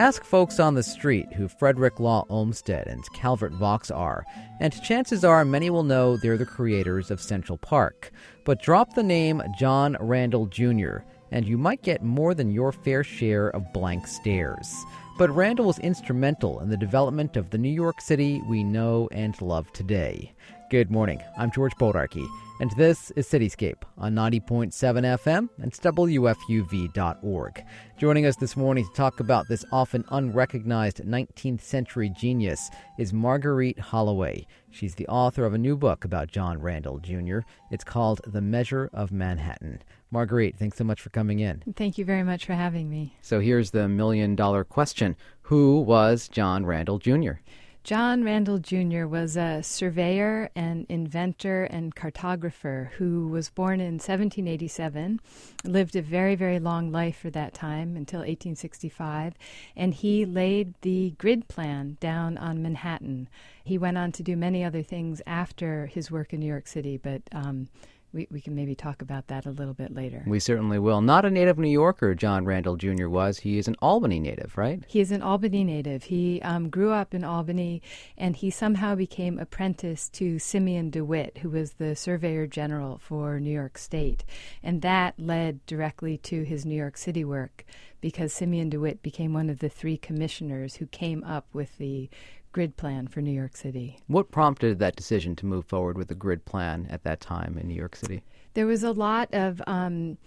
Ask 0.00 0.24
folks 0.24 0.58
on 0.58 0.76
the 0.76 0.82
street 0.82 1.30
who 1.34 1.46
Frederick 1.46 2.00
Law 2.00 2.24
Olmsted 2.30 2.86
and 2.86 3.04
Calvert 3.12 3.52
Vaux 3.52 3.90
are, 3.90 4.24
and 4.58 4.82
chances 4.82 5.26
are 5.26 5.44
many 5.44 5.68
will 5.68 5.82
know 5.82 6.16
they're 6.16 6.38
the 6.38 6.46
creators 6.46 7.10
of 7.10 7.20
Central 7.20 7.58
Park. 7.58 8.10
But 8.46 8.62
drop 8.62 8.94
the 8.94 9.02
name 9.02 9.42
John 9.58 9.98
Randel 10.00 10.48
Jr., 10.48 11.04
and 11.30 11.46
you 11.46 11.58
might 11.58 11.82
get 11.82 12.02
more 12.02 12.32
than 12.32 12.50
your 12.50 12.72
fair 12.72 13.04
share 13.04 13.48
of 13.50 13.74
blank 13.74 14.06
stares. 14.06 14.74
But 15.18 15.28
Randel 15.28 15.66
was 15.66 15.78
instrumental 15.80 16.60
in 16.60 16.70
the 16.70 16.78
development 16.78 17.36
of 17.36 17.50
the 17.50 17.58
New 17.58 17.68
York 17.68 18.00
City 18.00 18.40
we 18.48 18.64
know 18.64 19.06
and 19.12 19.38
love 19.42 19.70
today. 19.74 20.32
Good 20.70 20.88
morning. 20.88 21.20
I'm 21.36 21.50
George 21.50 21.74
Bodarky, 21.80 22.28
and 22.60 22.70
this 22.76 23.10
is 23.16 23.26
Cityscape 23.26 23.82
on 23.98 24.14
90.7 24.14 24.70
FM 24.70 25.48
and 25.60 25.72
WFUV.org. 25.72 27.64
Joining 27.98 28.24
us 28.24 28.36
this 28.36 28.56
morning 28.56 28.86
to 28.86 28.92
talk 28.92 29.18
about 29.18 29.48
this 29.48 29.64
often 29.72 30.04
unrecognized 30.10 30.98
19th 30.98 31.60
century 31.60 32.08
genius 32.08 32.70
is 33.00 33.12
Marguerite 33.12 33.80
Holloway. 33.80 34.46
She's 34.70 34.94
the 34.94 35.08
author 35.08 35.44
of 35.44 35.54
a 35.54 35.58
new 35.58 35.76
book 35.76 36.04
about 36.04 36.30
John 36.30 36.60
Randel 36.60 37.02
Jr. 37.02 37.40
It's 37.72 37.82
called 37.82 38.20
The 38.24 38.40
Measure 38.40 38.90
of 38.92 39.10
Manhattan. 39.10 39.82
Marguerite, 40.12 40.56
thanks 40.56 40.78
so 40.78 40.84
much 40.84 41.00
for 41.00 41.10
coming 41.10 41.40
in. 41.40 41.64
Thank 41.74 41.98
you 41.98 42.04
very 42.04 42.22
much 42.22 42.46
for 42.46 42.54
having 42.54 42.88
me. 42.88 43.16
So 43.22 43.40
here's 43.40 43.72
the 43.72 43.88
million 43.88 44.36
dollar 44.36 44.62
question 44.62 45.16
Who 45.42 45.80
was 45.80 46.28
John 46.28 46.64
Randel 46.64 47.00
Jr.? 47.00 47.40
John 47.82 48.22
Randel 48.22 48.60
Jr. 48.60 49.06
was 49.06 49.38
a 49.38 49.62
surveyor 49.62 50.50
and 50.54 50.84
inventor 50.90 51.64
and 51.64 51.96
cartographer 51.96 52.90
who 52.92 53.26
was 53.28 53.48
born 53.48 53.80
in 53.80 53.94
1787, 53.94 55.18
lived 55.64 55.96
a 55.96 56.02
very, 56.02 56.34
very 56.34 56.58
long 56.58 56.92
life 56.92 57.16
for 57.16 57.30
that 57.30 57.54
time 57.54 57.96
until 57.96 58.20
1865, 58.20 59.34
and 59.74 59.94
he 59.94 60.26
laid 60.26 60.74
the 60.82 61.14
grid 61.16 61.48
plan 61.48 61.96
down 62.00 62.36
on 62.36 62.62
Manhattan. 62.62 63.28
He 63.64 63.78
went 63.78 63.96
on 63.96 64.12
to 64.12 64.22
do 64.22 64.36
many 64.36 64.62
other 64.62 64.82
things 64.82 65.22
after 65.26 65.86
his 65.86 66.10
work 66.10 66.34
in 66.34 66.40
New 66.40 66.46
York 66.46 66.68
City, 66.68 66.98
but 66.98 67.22
um, 67.32 67.68
we, 68.12 68.26
we 68.30 68.40
can 68.40 68.54
maybe 68.54 68.74
talk 68.74 69.02
about 69.02 69.28
that 69.28 69.46
a 69.46 69.50
little 69.50 69.74
bit 69.74 69.94
later. 69.94 70.24
We 70.26 70.40
certainly 70.40 70.78
will. 70.78 71.00
Not 71.00 71.24
a 71.24 71.30
native 71.30 71.58
New 71.58 71.68
Yorker, 71.68 72.14
John 72.14 72.44
Randel 72.44 72.76
Jr. 72.76 73.08
was. 73.08 73.38
He 73.38 73.58
is 73.58 73.68
an 73.68 73.76
Albany 73.80 74.18
native, 74.18 74.56
right? 74.56 74.82
He 74.88 75.00
is 75.00 75.12
an 75.12 75.22
Albany 75.22 75.64
native. 75.64 76.04
He 76.04 76.40
um, 76.42 76.68
grew 76.70 76.92
up 76.92 77.14
in 77.14 77.24
Albany 77.24 77.82
and 78.16 78.36
he 78.36 78.50
somehow 78.50 78.94
became 78.94 79.38
apprenticed 79.38 80.12
to 80.14 80.38
Simeon 80.38 80.90
DeWitt, 80.90 81.38
who 81.38 81.50
was 81.50 81.72
the 81.74 81.94
Surveyor 81.94 82.46
General 82.46 82.98
for 82.98 83.38
New 83.38 83.52
York 83.52 83.78
State. 83.78 84.24
And 84.62 84.82
that 84.82 85.14
led 85.18 85.64
directly 85.66 86.18
to 86.18 86.42
his 86.42 86.66
New 86.66 86.76
York 86.76 86.96
City 86.96 87.24
work 87.24 87.64
because 88.00 88.32
Simeon 88.32 88.70
DeWitt 88.70 89.02
became 89.02 89.32
one 89.32 89.50
of 89.50 89.58
the 89.58 89.68
three 89.68 89.96
commissioners 89.96 90.76
who 90.76 90.86
came 90.86 91.22
up 91.24 91.46
with 91.52 91.76
the 91.78 92.08
grid 92.52 92.76
plan 92.76 93.06
for 93.06 93.20
New 93.20 93.32
York 93.32 93.56
City. 93.56 93.98
What 94.06 94.30
prompted 94.30 94.78
that 94.78 94.96
decision 94.96 95.36
to 95.36 95.46
move 95.46 95.66
forward 95.66 95.96
with 95.96 96.08
the 96.08 96.14
grid 96.14 96.44
plan 96.44 96.86
at 96.90 97.04
that 97.04 97.20
time 97.20 97.58
in 97.58 97.68
New 97.68 97.74
York 97.74 97.96
City? 97.96 98.22
There 98.54 98.66
was 98.66 98.82
a 98.82 98.92
lot 98.92 99.28
of 99.32 99.62
um, 99.66 100.18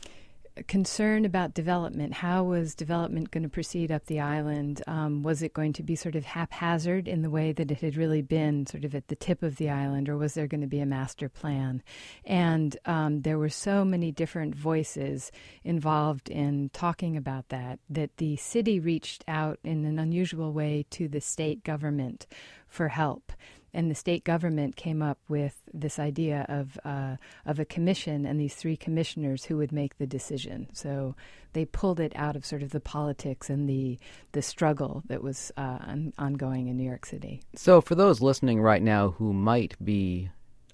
concern 0.68 1.26
about 1.26 1.54
development. 1.54 2.14
How 2.14 2.44
was 2.44 2.76
development 2.76 3.32
going 3.32 3.44
to 3.44 3.50
proceed 3.50 3.92
up 3.92 4.06
the 4.06 4.20
island? 4.20 4.82
Um, 4.88 5.24
was 5.24 5.42
it 5.42 5.54
going 5.54 5.74
to 5.74 5.84
be 5.84 5.96
sort 5.96 6.16
of 6.16 6.26
haphazard 6.26 7.08
in 7.08 7.22
the 7.22 7.30
way 7.30 7.52
that 7.52 7.72
it 7.72 7.82
had 7.82 7.98
really 7.98 8.22
been, 8.22 8.66
sort 8.66 8.86
of 8.86 8.94
at 8.94 9.08
the 9.08 9.16
tip 9.16 9.42
of 9.42 9.56
the 9.58 9.70
island, 9.70 10.10
or 10.10 10.18
was 10.18 10.34
there 10.36 10.48
going 10.48 10.62
to 10.62 10.68
be 10.68 10.80
a 10.80 10.86
master 10.86 11.30
plan? 11.30 11.82
And 12.26 12.78
um, 12.86 13.22
there 13.22 13.40
were 13.40 13.50
so 13.50 13.84
many 13.84 14.12
different 14.12 14.56
voices 14.56 15.32
involved 15.64 16.30
in 16.30 16.70
talking 16.74 17.18
about 17.18 17.50
that 17.50 17.80
that 17.90 18.18
the 18.18 18.36
city 18.36 18.80
reached 18.80 19.24
out 19.28 19.60
in 19.64 19.86
an 19.86 19.98
unusual 19.98 20.54
way 20.54 20.86
to 20.92 21.08
the 21.08 21.22
state 21.22 21.64
government 21.64 22.28
for 22.68 22.90
help 22.90 23.32
and 23.74 23.90
the 23.90 23.96
state 23.96 24.24
government 24.24 24.76
came 24.76 25.02
up 25.02 25.20
with 25.28 25.62
this 25.74 26.00
idea 26.00 26.46
of 26.50 26.80
uh, 26.86 27.18
of 27.46 27.60
a 27.60 27.66
commission 27.66 28.26
and 28.26 28.40
these 28.40 28.56
three 28.56 28.78
commissioners 28.78 29.46
who 29.46 29.58
would 29.58 29.72
make 29.72 29.98
the 29.98 30.08
decision. 30.08 30.68
So 30.74 31.16
they 31.54 31.66
pulled 31.66 32.00
it 32.00 32.14
out 32.16 32.36
of 32.36 32.46
sort 32.46 32.64
of 32.64 32.72
the 32.72 32.80
politics 32.80 33.50
and 33.50 33.68
the 33.68 34.00
the 34.32 34.42
struggle 34.42 35.04
that 35.08 35.24
was 35.24 35.52
uh, 35.58 35.80
on, 35.82 36.14
ongoing 36.18 36.68
in 36.68 36.78
New 36.78 36.88
York 36.88 37.06
City. 37.06 37.42
So 37.56 37.82
for 37.82 37.96
those 37.96 38.22
listening 38.22 38.62
right 38.62 38.82
now 38.82 39.12
who 39.12 39.34
might 39.34 39.76
be 39.84 40.30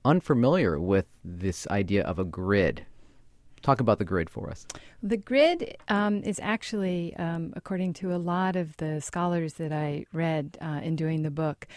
unfamiliar 0.05 0.79
with 0.79 1.05
this 1.23 1.67
idea 1.67 2.03
of 2.03 2.19
a 2.19 2.23
grid. 2.23 2.85
Talk 3.61 3.81
about 3.81 3.99
the 3.99 4.05
grid 4.05 4.29
for 4.29 4.49
us. 4.49 4.65
The 5.03 5.17
grid 5.17 5.75
um, 5.89 6.23
is 6.23 6.39
actually, 6.41 7.13
um, 7.17 7.51
according 7.57 7.93
to 7.95 8.15
a 8.15 8.17
lot 8.17 8.55
of 8.55 8.77
the 8.77 9.01
scholars 9.01 9.55
that 9.55 9.73
I 9.73 10.05
read 10.13 10.57
uh, 10.61 10.79
in 10.81 10.95
doing 10.95 11.23
the 11.23 11.31
book, 11.31 11.67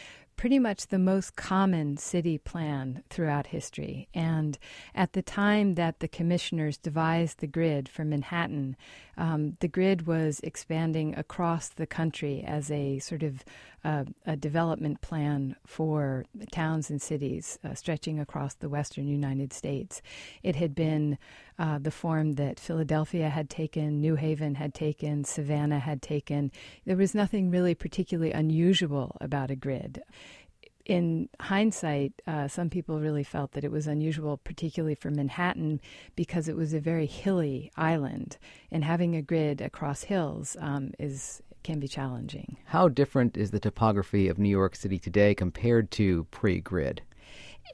pretty 0.42 0.58
much 0.58 0.88
the 0.88 0.98
most 0.98 1.36
common 1.36 1.96
city 1.96 2.36
plan 2.36 3.00
throughout 3.08 3.46
history. 3.46 4.08
And 4.12 4.58
at 4.92 5.12
the 5.12 5.22
time 5.22 5.76
that 5.76 6.00
the 6.00 6.08
commissioners 6.08 6.76
devised 6.76 7.38
the 7.38 7.46
grid 7.46 7.88
for 7.88 8.04
Manhattan, 8.04 8.76
um, 9.16 9.56
the 9.60 9.68
grid 9.68 10.06
was 10.06 10.40
expanding 10.42 11.14
across 11.16 11.68
the 11.68 11.86
country 11.86 12.42
as 12.46 12.70
a 12.70 12.98
sort 12.98 13.22
of 13.22 13.44
uh, 13.84 14.04
a 14.26 14.36
development 14.36 15.00
plan 15.00 15.56
for 15.66 16.24
towns 16.50 16.88
and 16.88 17.02
cities 17.02 17.58
uh, 17.64 17.74
stretching 17.74 18.20
across 18.20 18.54
the 18.54 18.68
western 18.68 19.08
United 19.08 19.52
States. 19.52 20.00
It 20.42 20.56
had 20.56 20.74
been 20.74 21.18
uh, 21.58 21.78
the 21.78 21.90
form 21.90 22.34
that 22.34 22.60
Philadelphia 22.60 23.28
had 23.28 23.50
taken, 23.50 24.00
New 24.00 24.14
Haven 24.14 24.54
had 24.54 24.72
taken, 24.72 25.24
Savannah 25.24 25.80
had 25.80 26.00
taken. 26.00 26.50
There 26.86 26.96
was 26.96 27.14
nothing 27.14 27.50
really 27.50 27.74
particularly 27.74 28.32
unusual 28.32 29.16
about 29.20 29.50
a 29.50 29.56
grid 29.56 30.02
in 30.84 31.28
hindsight, 31.40 32.12
uh, 32.26 32.48
some 32.48 32.70
people 32.70 33.00
really 33.00 33.24
felt 33.24 33.52
that 33.52 33.64
it 33.64 33.70
was 33.70 33.86
unusual, 33.86 34.36
particularly 34.38 34.94
for 34.94 35.10
Manhattan, 35.10 35.80
because 36.16 36.48
it 36.48 36.56
was 36.56 36.74
a 36.74 36.80
very 36.80 37.06
hilly 37.06 37.70
island, 37.76 38.38
and 38.70 38.84
having 38.84 39.14
a 39.14 39.22
grid 39.22 39.60
across 39.60 40.04
hills 40.04 40.56
um, 40.60 40.92
is 40.98 41.42
can 41.62 41.78
be 41.78 41.86
challenging. 41.86 42.56
How 42.64 42.88
different 42.88 43.36
is 43.36 43.52
the 43.52 43.60
topography 43.60 44.28
of 44.28 44.38
New 44.38 44.48
York 44.48 44.74
City 44.74 44.98
today 44.98 45.32
compared 45.32 45.92
to 45.92 46.24
pre-grid? 46.32 47.02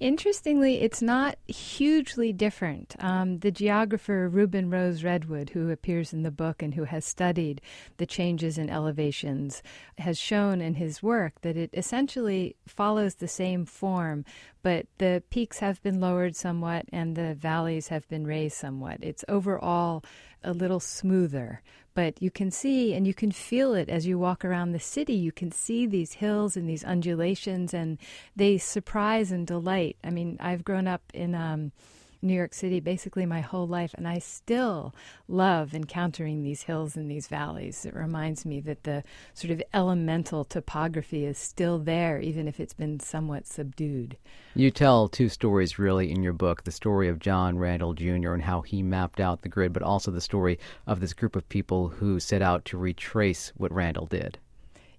Interestingly, 0.01 0.81
it's 0.81 1.03
not 1.03 1.37
hugely 1.49 2.33
different. 2.33 2.95
Um, 3.01 3.41
the 3.41 3.51
geographer 3.51 4.29
Reuben 4.29 4.71
Rose 4.71 5.03
Redwood, 5.03 5.51
who 5.51 5.71
appears 5.71 6.13
in 6.13 6.23
the 6.23 6.31
book 6.31 6.63
and 6.63 6.75
who 6.75 6.85
has 6.85 7.05
studied 7.05 7.61
the 7.97 8.07
changes 8.07 8.59
in 8.59 8.71
elevations, 8.71 9.63
has 9.99 10.17
shown 10.19 10.61
in 10.61 10.75
his 10.75 11.03
work 11.03 11.41
that 11.41 11.57
it 11.57 11.71
essentially 11.73 12.55
follows 12.67 13.17
the 13.17 13.27
same 13.27 13.65
form, 13.65 14.25
but 14.63 14.87
the 14.99 15.23
peaks 15.31 15.59
have 15.59 15.83
been 15.83 16.01
lowered 16.01 16.37
somewhat 16.37 16.87
and 16.93 17.17
the 17.17 17.35
valleys 17.35 17.89
have 17.89 18.09
been 18.09 18.27
raised 18.27 18.57
somewhat. 18.57 18.99
It's 19.03 19.25
overall 19.29 20.05
a 20.43 20.53
little 20.53 20.81
smoother, 20.81 21.63
but 21.95 22.21
you 22.23 22.31
can 22.31 22.51
see 22.51 22.95
and 22.95 23.07
you 23.07 23.15
can 23.15 23.33
feel 23.33 23.75
it 23.75 23.89
as 23.89 24.07
you 24.07 24.19
walk 24.19 24.45
around 24.45 24.73
the 24.73 24.81
city. 24.81 25.15
You 25.15 25.33
can 25.33 25.51
see 25.51 25.87
these 25.87 26.15
hills 26.15 26.57
and 26.57 26.69
these 26.69 26.85
undulations, 26.85 27.75
and 27.75 27.99
they 28.37 28.59
surprise 28.59 29.33
and 29.33 29.47
delight. 29.47 29.97
I 30.05 30.11
mean, 30.11 30.37
I've 30.41 30.65
grown 30.65 30.87
up 30.87 31.03
in 31.13 31.35
um, 31.35 31.73
New 32.21 32.35
York 32.35 32.55
City 32.55 32.81
basically 32.81 33.27
my 33.27 33.41
whole 33.41 33.67
life, 33.67 33.95
and 33.95 34.07
I 34.07 34.19
still 34.19 34.95
love 35.29 35.75
encountering 35.75 36.43
these 36.43 36.63
hills 36.63 36.97
and 36.97 37.11
these 37.11 37.29
valleys. 37.29 37.85
It 37.85 37.95
reminds 37.95 38.45
me 38.45 38.61
that 38.61 38.85
the 38.85 39.05
sort 39.35 39.53
of 39.53 39.63
elemental 39.73 40.45
topography 40.45 41.25
is 41.25 41.39
still 41.39 41.79
there, 41.79 42.21
even 42.21 42.49
if 42.49 42.59
it's 42.61 42.75
been 42.75 43.01
somewhat 43.01 43.47
subdued. 43.47 44.17
You 44.55 44.71
tell 44.71 45.09
two 45.09 45.29
stories 45.29 45.79
really 45.79 46.11
in 46.11 46.23
your 46.23 46.33
book 46.33 46.65
the 46.65 46.73
story 46.73 47.09
of 47.09 47.21
John 47.21 47.57
Randel 47.57 47.95
Jr. 47.95 48.35
and 48.35 48.43
how 48.43 48.63
he 48.63 48.83
mapped 48.83 49.21
out 49.21 49.43
the 49.43 49.49
grid, 49.49 49.73
but 49.73 49.83
also 49.83 50.11
the 50.11 50.21
story 50.21 50.59
of 50.87 51.01
this 51.01 51.15
group 51.15 51.37
of 51.37 51.49
people 51.49 51.89
who 51.89 52.19
set 52.19 52.43
out 52.43 52.65
to 52.67 52.79
retrace 52.79 53.53
what 53.57 53.73
Randel 53.73 54.09
did. 54.09 54.39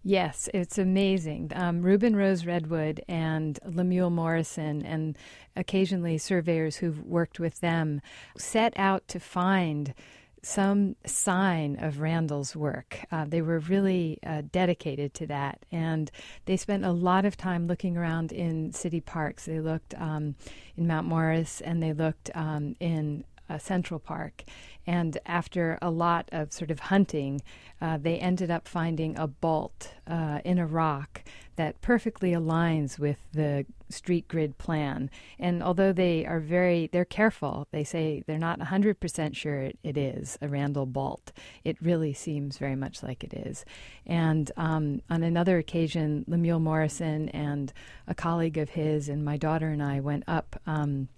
Yes, 0.04 0.48
it's 0.54 0.78
amazing. 0.78 1.52
Um, 1.56 1.82
Reuben 1.82 2.16
Rose 2.16 2.46
Redwood 2.46 3.02
and 3.10 3.60
Lemuel 3.66 4.10
Morrison, 4.10 4.86
and 4.86 5.18
occasionally 5.56 6.18
surveyors 6.18 6.78
who've 6.78 7.04
worked 7.04 7.40
with 7.40 7.60
them, 7.60 8.02
set 8.38 8.74
out 8.78 9.08
to 9.10 9.20
find 9.20 9.94
some 10.42 10.96
sign 11.06 11.78
of 11.82 12.00
Randel's 12.00 12.56
work. 12.56 13.00
Uh, 13.12 13.26
they 13.28 13.42
were 13.42 13.60
really 13.60 14.20
uh, 14.26 14.44
dedicated 14.52 15.14
to 15.16 15.28
that, 15.28 15.66
and 15.70 16.10
they 16.46 16.56
spent 16.56 16.86
a 16.86 16.92
lot 16.92 17.26
of 17.26 17.36
time 17.36 17.68
looking 17.68 17.98
around 17.98 18.32
in 18.32 18.72
city 18.72 19.02
parks. 19.02 19.46
They 19.46 19.60
looked 19.60 19.94
um, 19.96 20.36
in 20.78 20.88
Mount 20.88 21.08
Morris, 21.08 21.60
and 21.60 21.84
they 21.84 21.92
looked 21.92 22.30
um, 22.36 22.78
in 22.80 23.26
uh, 23.50 23.58
Central 23.58 24.00
Park. 24.00 24.44
And 24.86 25.18
after 25.26 25.78
a 25.82 25.92
lot 25.92 26.30
of 26.32 26.52
sort 26.52 26.72
of 26.72 26.80
hunting, 26.80 27.42
uh, 27.82 27.98
they 27.98 28.18
ended 28.18 28.50
up 28.50 28.68
finding 28.68 29.18
a 29.18 29.28
bolt 29.28 29.94
uh, 30.08 30.40
in 30.44 30.58
a 30.58 30.66
rock 30.66 31.24
that 31.58 31.80
perfectly 31.82 32.32
aligns 32.32 32.98
with 32.98 33.18
the 33.34 33.66
street 33.90 34.28
grid 34.28 34.58
plan. 34.58 35.10
And 35.38 35.62
although 35.62 35.92
they 35.92 36.26
are 36.26 36.40
very, 36.40 36.88
they're 36.92 37.06
careful, 37.06 37.68
they 37.72 37.84
say 37.84 38.24
they're 38.26 38.38
not 38.38 38.60
100% 38.60 39.36
sure 39.36 39.60
it, 39.60 39.78
it 39.84 39.98
is 39.98 40.38
a 40.42 40.48
Randel 40.48 40.92
bolt. 40.92 41.32
It 41.64 41.76
really 41.82 42.14
seems 42.14 42.58
very 42.58 42.76
much 42.76 43.04
like 43.04 43.24
it 43.24 43.34
is. 43.34 43.66
And 44.06 44.52
um, 44.58 45.02
on 45.10 45.22
another 45.22 45.58
occasion, 45.58 46.24
Lemuel 46.28 46.60
Morrison 46.60 47.30
and 47.30 47.74
a 48.08 48.16
colleague 48.16 48.58
of 48.58 48.70
his 48.70 49.10
and 49.10 49.26
my 49.26 49.38
daughter 49.38 49.68
and 49.68 49.84
I 49.84 50.00
went 50.00 50.24
up. 50.28 50.60
Um, 50.66 51.10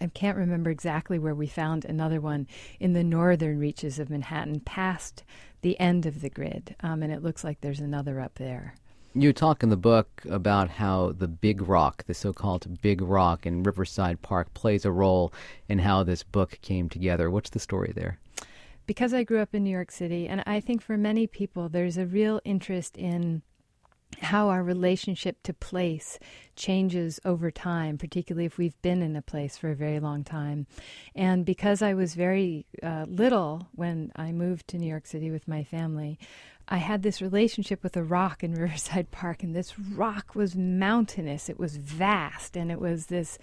I 0.00 0.06
can't 0.08 0.36
remember 0.36 0.70
exactly 0.70 1.18
where 1.18 1.34
we 1.34 1.46
found 1.46 1.84
another 1.84 2.20
one 2.20 2.46
in 2.78 2.92
the 2.92 3.04
northern 3.04 3.58
reaches 3.58 3.98
of 3.98 4.10
Manhattan, 4.10 4.60
past 4.60 5.24
the 5.62 5.78
end 5.80 6.06
of 6.06 6.20
the 6.20 6.30
grid, 6.30 6.74
um, 6.80 7.02
and 7.02 7.12
it 7.12 7.22
looks 7.22 7.44
like 7.44 7.60
there's 7.60 7.80
another 7.80 8.20
up 8.20 8.34
there. 8.36 8.74
You 9.14 9.32
talk 9.32 9.64
in 9.64 9.70
the 9.70 9.76
book 9.76 10.22
about 10.30 10.70
how 10.70 11.12
the 11.12 11.26
Big 11.26 11.62
Rock, 11.62 12.04
the 12.04 12.14
so 12.14 12.32
called 12.32 12.80
Big 12.80 13.02
Rock 13.02 13.44
in 13.44 13.64
Riverside 13.64 14.22
Park, 14.22 14.54
plays 14.54 14.84
a 14.84 14.92
role 14.92 15.32
in 15.68 15.80
how 15.80 16.04
this 16.04 16.22
book 16.22 16.58
came 16.62 16.88
together. 16.88 17.28
What's 17.28 17.50
the 17.50 17.58
story 17.58 17.92
there? 17.94 18.18
Because 18.86 19.12
I 19.12 19.24
grew 19.24 19.40
up 19.40 19.54
in 19.54 19.64
New 19.64 19.70
York 19.70 19.90
City, 19.90 20.28
and 20.28 20.44
I 20.46 20.60
think 20.60 20.80
for 20.80 20.96
many 20.96 21.26
people, 21.26 21.68
there's 21.68 21.96
a 21.96 22.06
real 22.06 22.40
interest 22.44 22.96
in 22.96 23.42
how 24.20 24.48
our 24.48 24.62
relationship 24.62 25.42
to 25.44 25.52
place 25.52 26.18
changes 26.56 27.20
over 27.24 27.50
time, 27.50 27.96
particularly 27.96 28.44
if 28.44 28.58
we've 28.58 28.80
been 28.82 29.02
in 29.02 29.16
a 29.16 29.22
place 29.22 29.56
for 29.56 29.70
a 29.70 29.76
very 29.76 30.00
long 30.00 30.24
time. 30.24 30.66
And 31.14 31.44
because 31.44 31.80
I 31.80 31.94
was 31.94 32.14
very 32.14 32.66
uh, 32.82 33.06
little 33.08 33.68
when 33.74 34.12
I 34.16 34.32
moved 34.32 34.68
to 34.68 34.78
New 34.78 34.88
York 34.88 35.06
City 35.06 35.30
with 35.30 35.48
my 35.48 35.64
family, 35.64 36.18
I 36.68 36.76
had 36.76 37.02
this 37.02 37.20
relationship 37.20 37.82
with 37.82 37.96
a 37.96 38.02
rock 38.02 38.44
in 38.44 38.54
Riverside 38.54 39.10
Park, 39.10 39.42
and 39.42 39.54
this 39.54 39.78
rock 39.78 40.34
was 40.34 40.54
mountainous. 40.54 41.48
It 41.48 41.58
was 41.58 41.76
vast, 41.76 42.56
and 42.56 42.70
it 42.70 42.80
was 42.80 43.06
this 43.06 43.38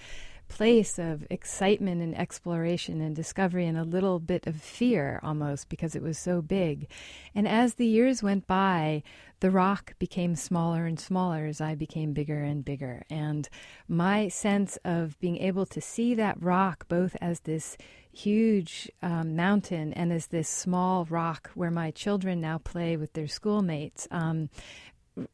place 0.48 0.98
of 0.98 1.26
excitement 1.30 2.02
and 2.02 2.18
exploration 2.18 3.02
and 3.02 3.16
discovery 3.16 3.66
and 3.66 3.78
a 3.78 3.84
little 3.84 4.20
bit 4.20 4.48
of 4.48 4.56
fear 4.56 5.20
almost 5.24 5.70
because 5.70 5.96
it 5.96 6.02
was 6.02 6.18
so 6.18 6.42
big. 6.42 6.88
And 7.36 7.48
as 7.48 7.76
the 7.76 7.86
years 7.86 8.24
went 8.24 8.48
by, 8.48 9.04
the 9.40 9.52
rock 9.52 9.94
became 10.00 10.36
smaller 10.36 10.86
and 10.86 11.00
smaller 11.00 11.46
as 11.46 11.62
I 11.62 11.76
became 11.76 12.14
bigger 12.14 12.42
and 12.42 12.66
bigger. 12.66 13.04
And 13.10 13.48
my 13.88 14.30
sense 14.30 14.78
of 14.84 15.20
being 15.20 15.38
able 15.38 15.66
to 15.68 15.82
see 15.82 16.16
that 16.16 16.42
rock 16.42 16.88
both 16.88 17.16
as 17.22 17.42
this 17.42 17.78
huge 18.12 18.92
um, 19.04 19.36
mountain 19.36 19.94
and 19.94 20.12
as 20.12 20.28
this 20.28 20.50
small 20.50 21.06
rock 21.06 21.52
where 21.54 21.70
my 21.70 21.92
children 21.92 22.42
now 22.42 22.58
play 22.58 22.98
with 22.98 23.14
their 23.14 23.28
schoolmates 23.28 24.08
um, 24.10 24.50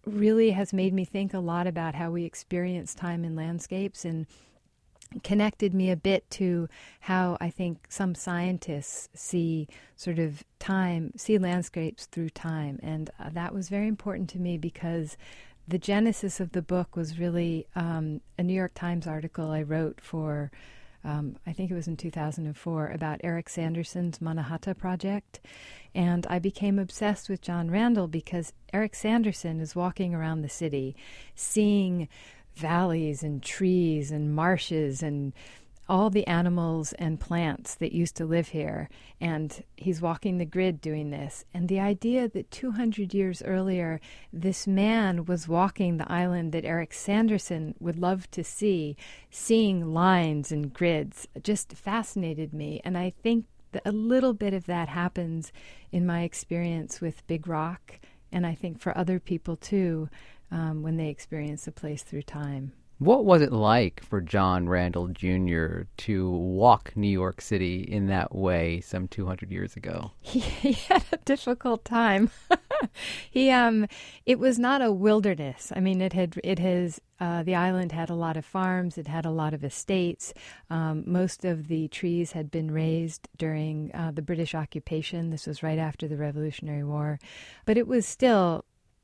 really 0.06 0.52
has 0.52 0.74
made 0.74 0.94
me 0.94 1.06
think 1.06 1.34
a 1.34 1.40
lot 1.40 1.68
about 1.68 1.96
how 1.96 2.12
we 2.12 2.26
experience 2.26 2.94
time 2.94 3.24
in 3.24 3.36
landscapes 3.36 4.04
and 4.04 4.26
connected 5.22 5.74
me 5.74 5.92
a 5.92 5.96
bit 5.96 6.30
to 6.32 6.68
how 7.02 7.38
I 7.40 7.50
think 7.50 7.86
some 7.90 8.16
scientists 8.16 9.10
see 9.14 9.68
sort 9.96 10.20
of 10.20 10.44
time, 10.60 11.12
see 11.18 11.38
landscapes 11.38 12.06
through 12.06 12.30
time. 12.30 12.80
And 12.82 13.10
uh, 13.20 13.30
that 13.34 13.54
was 13.54 13.70
very 13.70 13.88
important 13.88 14.30
to 14.32 14.40
me 14.40 14.58
because 14.58 15.18
the 15.68 15.78
genesis 15.78 16.40
of 16.40 16.52
the 16.52 16.62
book 16.62 16.96
was 16.96 17.20
really 17.20 17.68
um, 17.76 18.22
a 18.38 18.44
New 18.44 18.54
York 18.54 18.74
Times 18.74 19.08
article 19.08 19.52
I 19.52 19.62
wrote 19.62 20.02
for. 20.02 20.52
Um, 21.06 21.36
I 21.46 21.52
think 21.52 21.70
it 21.70 21.74
was 21.74 21.88
in 21.88 21.98
2004, 21.98 22.88
about 22.88 23.20
Eric 23.24 23.50
Sanderson's 23.50 24.20
Mannahatta 24.20 24.74
project. 24.78 25.42
And 25.94 26.26
I 26.28 26.40
became 26.40 26.80
obsessed 26.80 27.30
with 27.30 27.42
John 27.42 27.70
Randel 27.70 28.10
because 28.10 28.54
Eric 28.72 28.96
Sanderson 28.96 29.60
is 29.60 29.76
walking 29.76 30.16
around 30.16 30.42
the 30.42 30.50
city 30.50 30.96
seeing 31.36 32.08
valleys 32.56 33.24
and 33.24 33.42
trees 33.42 34.12
and 34.12 34.34
marshes 34.34 35.02
and 35.04 35.34
all 35.90 36.10
the 36.10 36.26
animals 36.28 36.94
and 36.94 37.20
plants 37.20 37.76
that 37.76 37.92
used 37.92 38.16
to 38.16 38.26
live 38.26 38.50
here. 38.50 38.90
And 39.20 39.64
he's 39.76 40.02
walking 40.02 40.38
the 40.38 40.46
grid 40.46 40.80
doing 40.80 41.10
this. 41.10 41.44
And 41.54 41.68
the 41.68 41.80
idea 41.80 42.30
that 42.30 42.52
200 42.52 43.14
years 43.14 43.42
earlier, 43.44 44.00
this 44.32 44.66
man 44.66 45.26
was 45.26 45.48
walking 45.48 45.98
the 45.98 46.12
island 46.12 46.52
that 46.54 46.66
Eric 46.66 46.94
Sanderson 46.94 47.76
would 47.80 48.00
love 48.00 48.30
to 48.32 48.44
see, 48.44 48.96
seeing 49.30 49.94
lines 49.94 50.52
and 50.52 50.74
grids, 50.74 51.28
just 51.42 51.74
fascinated 51.74 52.54
me. 52.54 52.82
And 52.86 52.98
I 52.98 53.10
think 53.22 53.46
that 53.74 53.84
a 53.86 53.92
little 53.92 54.34
bit 54.34 54.54
of 54.54 54.66
that 54.68 54.88
happens 54.88 55.52
in 55.92 56.06
my 56.06 56.22
experience 56.22 57.02
with 57.02 57.28
Big 57.28 57.48
Rock. 57.48 58.00
And 58.32 58.48
I 58.48 58.56
think 58.56 58.80
for 58.80 58.98
other 58.98 59.20
people 59.20 59.58
too 59.58 60.10
um, 60.54 60.84
when 60.84 60.96
they 60.96 61.10
experience 61.10 61.68
a 61.68 61.72
place 61.72 62.04
through 62.04 62.22
time. 62.22 62.72
What 63.00 63.26
was 63.26 63.42
it 63.42 63.52
like 63.52 64.02
for 64.02 64.22
John 64.22 64.68
Randel 64.68 65.12
Jr. 65.12 65.88
to 66.04 66.30
walk 66.30 66.96
New 66.96 67.10
York 67.10 67.42
City 67.42 67.82
in 67.82 68.08
that 68.08 68.34
way 68.34 68.80
some 68.80 69.10
200 69.10 69.52
years 69.52 69.76
ago? 69.76 70.12
He, 70.22 70.40
he 70.40 70.72
had 70.74 71.04
a 71.12 71.18
difficult 71.18 71.84
time. 71.84 72.30
he 73.30 73.50
um, 73.50 73.88
it 74.26 74.40
was 74.40 74.58
not 74.58 74.82
a 74.82 74.92
wilderness. 74.92 75.74
I 75.76 75.80
mean, 75.80 76.02
it 76.02 76.14
had 76.14 76.40
it 76.44 76.60
has 76.60 77.02
uh, 77.20 77.44
the 77.44 77.56
island 77.56 77.92
had 77.92 78.10
a 78.10 78.16
lot 78.16 78.38
of 78.38 78.46
farms. 78.46 78.98
It 78.98 79.08
had 79.08 79.26
a 79.26 79.32
lot 79.32 79.54
of 79.54 79.64
estates. 79.64 80.34
Um, 80.70 81.04
most 81.06 81.44
of 81.44 81.68
the 81.68 81.88
trees 81.90 82.32
had 82.32 82.52
been 82.52 82.72
raised 82.72 83.28
during 83.38 83.92
uh, 83.94 84.12
the 84.12 84.22
British 84.22 84.56
occupation. 84.56 85.30
This 85.30 85.48
was 85.48 85.64
right 85.64 85.80
after 85.80 86.08
the 86.08 86.18
Revolutionary 86.18 86.84
War, 86.84 87.20
but 87.66 87.78
it 87.78 87.88
was 87.88 88.06
still 88.06 88.64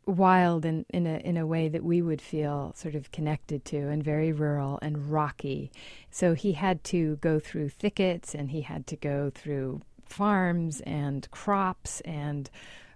wild 0.09 0.65
in, 0.65 0.85
in 0.89 1.06
a 1.06 1.17
in 1.19 1.38
a 1.38 1.45
way 1.45 1.69
that 1.69 1.83
we 1.83 2.01
would 2.01 2.21
feel 2.21 2.73
sort 2.75 2.95
of 2.95 3.11
connected 3.11 3.65
to 3.65 3.77
and 3.77 4.03
very 4.03 4.31
rural 4.31 4.79
and 4.81 5.11
rocky. 5.11 5.71
So 6.11 6.33
he 6.33 6.53
had 6.53 6.83
to 6.85 7.17
go 7.17 7.39
through 7.39 7.69
thickets 7.69 8.33
and 8.33 8.51
he 8.51 8.61
had 8.61 8.88
to 8.88 8.95
go 8.95 9.31
through 9.33 9.81
farms 10.06 10.81
and 10.81 11.29
crops 11.31 12.01
and 12.01 12.50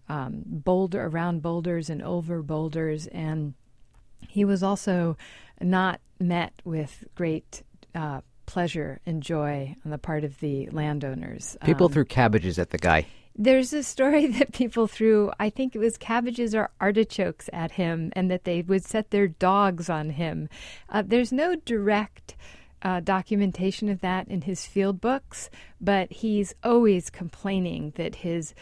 um, 0.09 0.43
boulder 0.45 1.05
around 1.05 1.41
boulders 1.41 1.89
and 1.89 2.01
over 2.01 2.41
boulders 2.41 3.07
and 3.07 3.53
he 4.27 4.45
was 4.45 4.63
also 4.63 5.17
not 5.61 5.99
met 6.19 6.53
with 6.63 7.03
great 7.15 7.63
uh, 7.95 8.21
pleasure 8.45 8.99
and 9.05 9.21
joy 9.21 9.75
on 9.85 9.91
the 9.91 9.97
part 9.97 10.23
of 10.23 10.39
the 10.39 10.67
landowners. 10.71 11.57
People 11.63 11.87
um, 11.87 11.93
threw 11.93 12.05
cabbages 12.05 12.59
at 12.59 12.71
the 12.71 12.77
guy. 12.77 13.05
There's 13.35 13.73
a 13.73 13.83
story 13.83 14.27
that 14.37 14.53
people 14.53 14.87
threw, 14.87 15.31
I 15.39 15.49
think 15.49 15.75
it 15.75 15.79
was 15.79 15.97
cabbages 15.97 16.53
or 16.53 16.69
artichokes 16.79 17.49
at 17.51 17.73
him, 17.73 18.11
and 18.15 18.29
that 18.29 18.43
they 18.43 18.61
would 18.61 18.85
set 18.85 19.09
their 19.09 19.27
dogs 19.27 19.89
on 19.89 20.11
him. 20.11 20.49
Uh, 20.89 21.03
there's 21.05 21.31
no 21.31 21.55
direct 21.55 22.35
uh, 22.83 22.99
documentation 22.99 23.89
of 23.89 24.01
that 24.01 24.27
in 24.27 24.41
his 24.41 24.65
field 24.65 24.99
books, 24.99 25.49
but 25.79 26.11
he's 26.11 26.53
always 26.63 27.09
complaining 27.09 27.93
that 27.95 28.15
his 28.15 28.53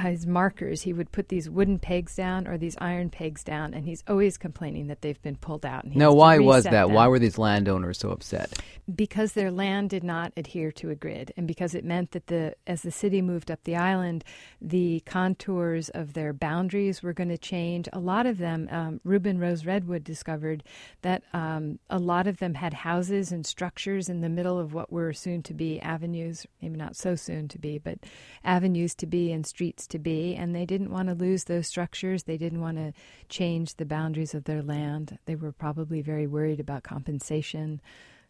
his 0.00 0.26
markers, 0.26 0.82
he 0.82 0.92
would 0.92 1.10
put 1.10 1.28
these 1.28 1.48
wooden 1.48 1.78
pegs 1.78 2.16
down 2.16 2.46
or 2.46 2.58
these 2.58 2.76
iron 2.80 3.10
pegs 3.10 3.42
down, 3.42 3.74
and 3.74 3.86
he's 3.86 4.04
always 4.08 4.36
complaining 4.36 4.88
that 4.88 5.00
they've 5.00 5.20
been 5.22 5.36
pulled 5.36 5.64
out. 5.64 5.86
now, 5.86 6.12
why 6.12 6.38
was 6.38 6.64
that? 6.64 6.70
Them. 6.70 6.92
Why 6.92 7.08
were 7.08 7.18
these 7.18 7.38
landowners 7.38 7.98
so 7.98 8.10
upset? 8.10 8.58
Because 8.94 9.32
their 9.32 9.50
land 9.50 9.90
did 9.90 10.04
not 10.04 10.32
adhere 10.36 10.70
to 10.72 10.90
a 10.90 10.94
grid, 10.94 11.32
and 11.36 11.46
because 11.48 11.74
it 11.74 11.84
meant 11.84 12.10
that 12.12 12.26
the 12.26 12.54
as 12.66 12.82
the 12.82 12.90
city 12.90 13.22
moved 13.22 13.50
up 13.50 13.64
the 13.64 13.76
island, 13.76 14.24
the 14.60 15.02
contours 15.06 15.88
of 15.90 16.12
their 16.12 16.32
boundaries 16.32 17.02
were 17.02 17.12
going 17.12 17.30
to 17.30 17.38
change. 17.38 17.88
A 17.92 17.98
lot 17.98 18.26
of 18.26 18.38
them, 18.38 18.68
um, 18.70 19.00
Reuben 19.04 19.38
Rose 19.38 19.64
Redwood 19.64 20.04
discovered 20.04 20.62
that 21.02 21.22
um, 21.32 21.78
a 21.88 21.98
lot 21.98 22.26
of 22.26 22.38
them 22.38 22.54
had 22.54 22.74
houses 22.74 23.32
and 23.32 23.46
structures 23.46 24.08
in 24.08 24.20
the 24.20 24.28
middle 24.28 24.58
of 24.58 24.74
what 24.74 24.92
were 24.92 25.12
soon 25.12 25.42
to 25.44 25.54
be 25.54 25.80
avenues, 25.80 26.46
maybe 26.60 26.76
not 26.76 26.96
so 26.96 27.14
soon 27.14 27.48
to 27.48 27.58
be, 27.58 27.78
but 27.78 27.98
avenues 28.44 28.94
to 28.96 29.06
be 29.06 29.32
and 29.32 29.46
streets 29.46 29.85
to 29.88 29.98
be, 29.98 30.34
and 30.34 30.54
they 30.54 30.66
didn't 30.66 30.90
want 30.90 31.08
to 31.08 31.14
lose 31.14 31.44
those 31.44 31.66
structures. 31.66 32.24
They 32.24 32.36
didn't 32.36 32.60
want 32.60 32.76
to 32.78 32.92
change 33.28 33.74
the 33.74 33.86
boundaries 33.86 34.34
of 34.34 34.44
their 34.44 34.62
land. 34.62 35.18
They 35.26 35.34
were 35.34 35.52
probably 35.52 36.02
very 36.02 36.26
worried 36.26 36.60
about 36.60 36.82
compensation, 36.82 37.80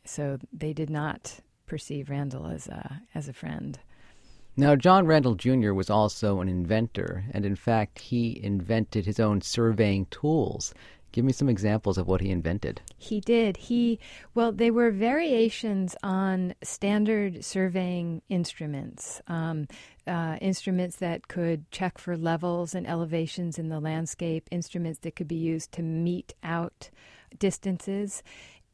so 0.04 0.38
they 0.52 0.72
did 0.72 0.90
not 0.90 1.40
perceive 1.66 2.06
Randel 2.06 2.52
as 2.52 2.68
a, 2.68 3.02
as 3.14 3.28
a 3.28 3.32
friend. 3.32 3.78
Now, 4.58 4.75
John 4.75 5.04
Randel 5.04 5.36
Jr. 5.36 5.75
was 5.75 5.90
also 5.90 6.40
an 6.40 6.48
inventor, 6.48 7.26
and 7.32 7.44
in 7.44 7.56
fact, 7.56 7.98
he 7.98 8.40
invented 8.42 9.04
his 9.04 9.20
own 9.20 9.42
surveying 9.42 10.06
tools. 10.06 10.72
Give 11.16 11.25
me 11.25 11.32
some 11.32 11.49
examples 11.49 11.96
of 11.96 12.06
what 12.06 12.20
he 12.20 12.30
invented. 12.30 12.82
He 12.99 13.23
did. 13.23 13.56
He, 13.56 13.99
well, 14.35 14.52
they 14.52 14.70
were 14.70 14.90
variations 14.90 15.96
on 16.02 16.54
standard 16.62 17.42
surveying 17.42 18.20
instruments, 18.28 19.23
um, 19.26 19.66
uh, 20.06 20.37
instruments 20.42 20.96
that 20.96 21.26
could 21.26 21.70
check 21.70 21.96
for 21.96 22.18
levels 22.18 22.75
and 22.75 22.87
elevations 22.87 23.58
in 23.58 23.70
the 23.70 23.80
landscape, 23.80 24.46
instruments 24.50 24.99
that 24.99 25.16
could 25.16 25.26
be 25.26 25.37
used 25.37 25.73
to 25.73 25.82
mete 25.82 26.35
out 26.42 26.90
distances 27.38 28.23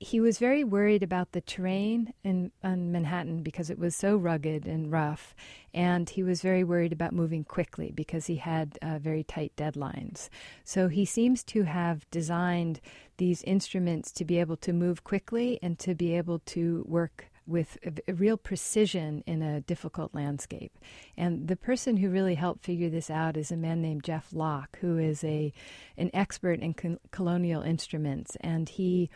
he 0.02 0.18
was 0.18 0.38
very 0.38 0.64
worried 0.64 1.04
about 1.04 1.30
the 1.30 1.40
terrain 1.40 2.12
in, 2.25 2.50
in, 2.64 2.90
Manhattan 2.90 3.44
because 3.44 3.71
it 3.71 3.78
was 3.78 3.94
so 3.94 4.16
rugged 4.16 4.66
and 4.66 4.90
rough, 4.90 5.32
and 5.73 6.11
he 6.11 6.25
was 6.25 6.42
very 6.42 6.64
worried 6.64 6.92
about 6.92 7.12
moving 7.12 7.44
quickly 7.44 7.92
because 7.94 8.26
he 8.26 8.37
had 8.37 8.76
uh, 8.82 8.99
very 8.99 9.23
tight 9.23 9.52
deadlines. 9.56 10.28
So 10.64 10.88
he 10.88 11.04
seems 11.04 11.44
to 11.44 11.62
have 11.62 12.11
designed 12.11 12.80
these 13.18 13.44
instruments 13.44 14.11
to 14.12 14.25
be 14.25 14.40
able 14.40 14.56
to 14.56 14.73
move 14.73 15.04
quickly 15.04 15.61
and 15.62 15.78
to 15.78 15.94
be 15.94 16.16
able 16.16 16.40
to 16.47 16.85
work 16.88 17.30
with 17.47 17.78
a, 17.85 18.12
real 18.12 18.37
precision 18.37 19.23
in 19.25 19.40
a 19.40 19.61
difficult 19.61 20.12
landscape. 20.14 20.73
And 21.16 21.47
the 21.47 21.56
person 21.56 21.97
who 21.97 22.11
really 22.11 22.35
helped 22.35 22.64
figure 22.64 22.90
this 22.90 23.09
out 23.11 23.37
is 23.37 23.52
a 23.52 23.56
man 23.56 23.80
named 23.80 24.02
Jeff 24.02 24.32
Locke, 24.32 24.78
who 24.80 24.99
is 24.99 25.23
a 25.23 25.52
an 25.97 26.11
expert 26.12 26.59
in 26.59 26.75
con- 26.75 26.99
colonial 27.12 27.62
instruments, 27.62 28.37
and 28.40 28.68
he 28.68 29.11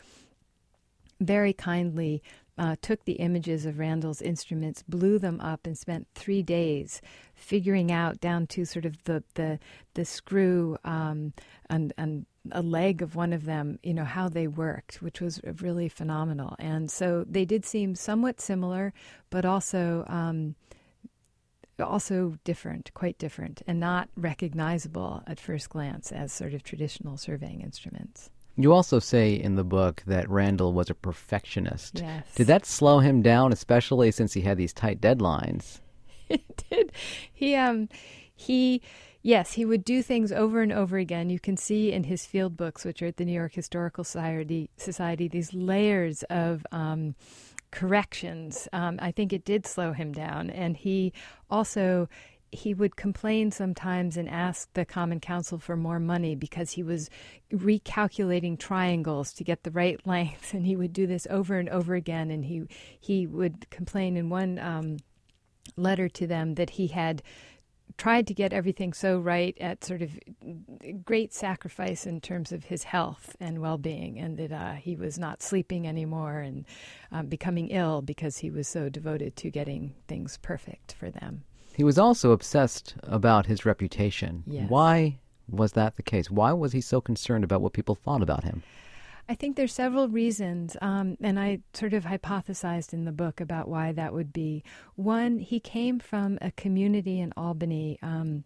very 1.20 1.52
kindly 1.52 2.23
uh, 2.58 2.76
took 2.80 3.04
the 3.04 3.14
images 3.14 3.66
of 3.66 3.78
Randel's 3.78 4.23
instruments, 4.23 4.82
blew 4.82 5.18
them 5.18 5.40
up, 5.40 5.66
and 5.66 5.76
spent 5.76 6.06
three 6.14 6.42
days 6.42 7.02
figuring 7.35 7.92
out 7.92 8.20
down 8.20 8.46
to 8.49 8.64
sort 8.64 8.87
of 8.87 9.02
the 9.04 9.23
the 9.35 9.58
the 9.94 10.04
screw 10.04 10.78
um, 10.85 11.32
and 11.68 11.92
and 11.99 12.26
a 12.52 12.62
leg 12.62 13.02
of 13.02 13.16
one 13.16 13.32
of 13.32 13.44
them, 13.44 13.78
you 13.82 13.92
know, 13.92 14.04
how 14.04 14.28
they 14.28 14.46
worked, 14.46 15.02
which 15.02 15.20
was 15.20 15.40
really 15.61 15.88
phenomenal. 15.88 16.54
And 16.58 16.90
so 16.90 17.25
they 17.28 17.44
did 17.44 17.64
seem 17.64 17.94
somewhat 17.94 18.40
similar, 18.40 18.92
but 19.30 19.44
also. 19.44 20.04
Um, 20.08 20.54
also 21.78 22.38
different, 22.42 22.90
quite 22.94 23.18
different, 23.18 23.61
and 23.66 23.78
not 23.78 24.08
recognizable 24.16 25.23
at 25.26 25.38
first 25.38 25.68
glance 25.68 26.11
as 26.11 26.32
sort 26.32 26.54
of 26.54 26.62
traditional 26.62 27.18
surveying 27.18 27.61
instruments. 27.61 28.30
You 28.57 28.73
also 28.73 28.99
say 28.99 29.35
in 29.35 29.57
the 29.57 29.65
book 29.65 30.03
that 30.07 30.27
Randel 30.29 30.73
was 30.73 30.89
a 30.89 30.95
perfectionist. 30.95 32.01
Yes. 32.01 32.35
Did 32.35 32.47
that 32.47 32.65
slow 32.65 33.01
him 33.01 33.21
down, 33.21 33.53
especially 33.53 34.11
since 34.11 34.33
he 34.33 34.41
had 34.41 34.57
these 34.57 34.73
tight 34.73 35.01
deadlines? 35.01 35.81
It 36.29 36.65
did. 36.69 36.91
He 37.33 37.55
um 37.55 37.89
he 38.35 38.83
yes, 39.23 39.53
he 39.53 39.65
would 39.65 39.85
do 39.85 40.03
things 40.03 40.33
over 40.33 40.61
and 40.61 40.73
over 40.73 40.99
again. 40.99 41.31
You 41.31 41.39
can 41.39 41.57
see 41.57 41.93
in 41.93 42.03
his 42.03 42.27
field 42.27 42.57
books, 42.57 42.85
which 42.85 43.01
are 43.01 43.07
at 43.07 43.17
the 43.17 43.25
New 43.25 43.33
York 43.33 43.55
Historical 43.55 44.03
Society, 44.03 44.69
Society 44.77 45.29
these 45.29 45.55
layers 45.55 46.25
of 46.25 46.67
um, 46.73 47.15
corrections. 47.71 48.69
Um, 48.73 48.99
I 49.01 49.13
think 49.13 49.33
it 49.33 49.45
did 49.45 49.67
slow 49.67 49.93
him 49.93 50.13
down, 50.13 50.51
and 50.51 50.77
he 50.77 51.13
also 51.51 52.09
he 52.57 52.75
would 52.75 52.97
complain 52.97 53.51
sometimes 53.51 54.17
and 54.17 54.29
ask 54.29 54.73
the 54.73 54.85
Common 54.85 55.21
Council 55.21 55.59
for 55.59 55.77
more 55.77 56.01
money 56.01 56.35
because 56.35 56.73
he 56.73 56.83
was 56.83 57.11
recalculating 57.53 58.59
triangles 58.59 59.33
to 59.35 59.45
get 59.45 59.63
the 59.63 59.71
right 59.71 60.01
length, 60.07 60.55
and 60.55 60.67
he 60.67 60.77
would 60.77 60.93
do 60.93 61.07
this 61.07 61.27
over 61.31 61.59
and 61.59 61.69
over 61.69 61.95
again. 61.95 62.31
And 62.31 62.45
he 62.45 62.63
he 62.99 63.27
would 63.27 63.69
complain 63.71 64.17
in 64.17 64.31
one 64.31 64.59
um, 64.59 64.97
letter 65.77 66.09
to 66.09 66.27
them 66.27 66.55
that 66.55 66.71
he 66.71 66.89
had 66.89 67.23
tried 67.99 68.27
to 68.27 68.35
get 68.35 68.53
everything 68.53 68.93
so 68.93 69.19
right 69.19 69.57
at 69.59 69.85
sort 69.85 70.03
of 70.03 70.19
great 71.05 71.33
sacrifice 71.33 72.07
in 72.07 72.21
terms 72.21 72.53
of 72.53 72.65
his 72.65 72.83
health 72.83 73.35
and 73.41 73.61
well-being 73.61 74.19
and 74.19 74.37
that 74.37 74.53
uh, 74.53 74.75
he 74.75 74.95
was 74.95 75.19
not 75.19 75.43
sleeping 75.43 75.87
anymore 75.87 76.41
and 76.41 76.67
um, 77.11 77.27
becoming 77.27 77.69
ill 77.69 78.03
because 78.03 78.39
he 78.39 78.51
was 78.51 78.69
so 78.69 78.91
devoted 78.91 79.35
to 79.35 79.51
getting 79.51 79.95
things 80.09 80.39
perfect 80.43 80.93
for 80.93 81.11
them 81.11 81.45
he 81.76 81.85
was 81.85 81.99
also 81.99 82.30
obsessed 82.30 82.95
about 83.02 83.45
his 83.45 83.66
reputation. 83.66 84.42
Yes. 84.47 84.71
Why 84.71 85.18
was 85.47 85.73
that 85.73 85.97
the 85.97 86.02
case? 86.02 86.30
Why 86.30 86.52
was 86.52 86.73
he 86.73 86.80
so 86.80 87.02
concerned 87.02 87.45
about 87.45 87.61
what 87.61 87.75
people 87.75 87.95
thought 87.95 88.23
about 88.23 88.45
him? 88.45 88.62
I 89.28 89.35
think 89.35 89.56
there's 89.56 89.75
several 89.75 90.09
reasons, 90.09 90.76
um, 90.80 91.18
and 91.21 91.38
I 91.38 91.59
sort 91.75 91.92
of 91.92 92.04
hypothesized 92.04 92.95
in 92.95 93.04
the 93.04 93.12
book 93.12 93.42
about 93.42 93.68
why 93.68 93.92
that 93.92 94.14
would 94.14 94.33
be. 94.33 94.64
One, 94.95 95.38
he 95.38 95.61
came 95.61 95.99
from 95.99 96.38
a 96.40 96.50
community 96.52 97.21
in 97.21 97.35
Albany. 97.37 97.99
Um, 98.02 98.45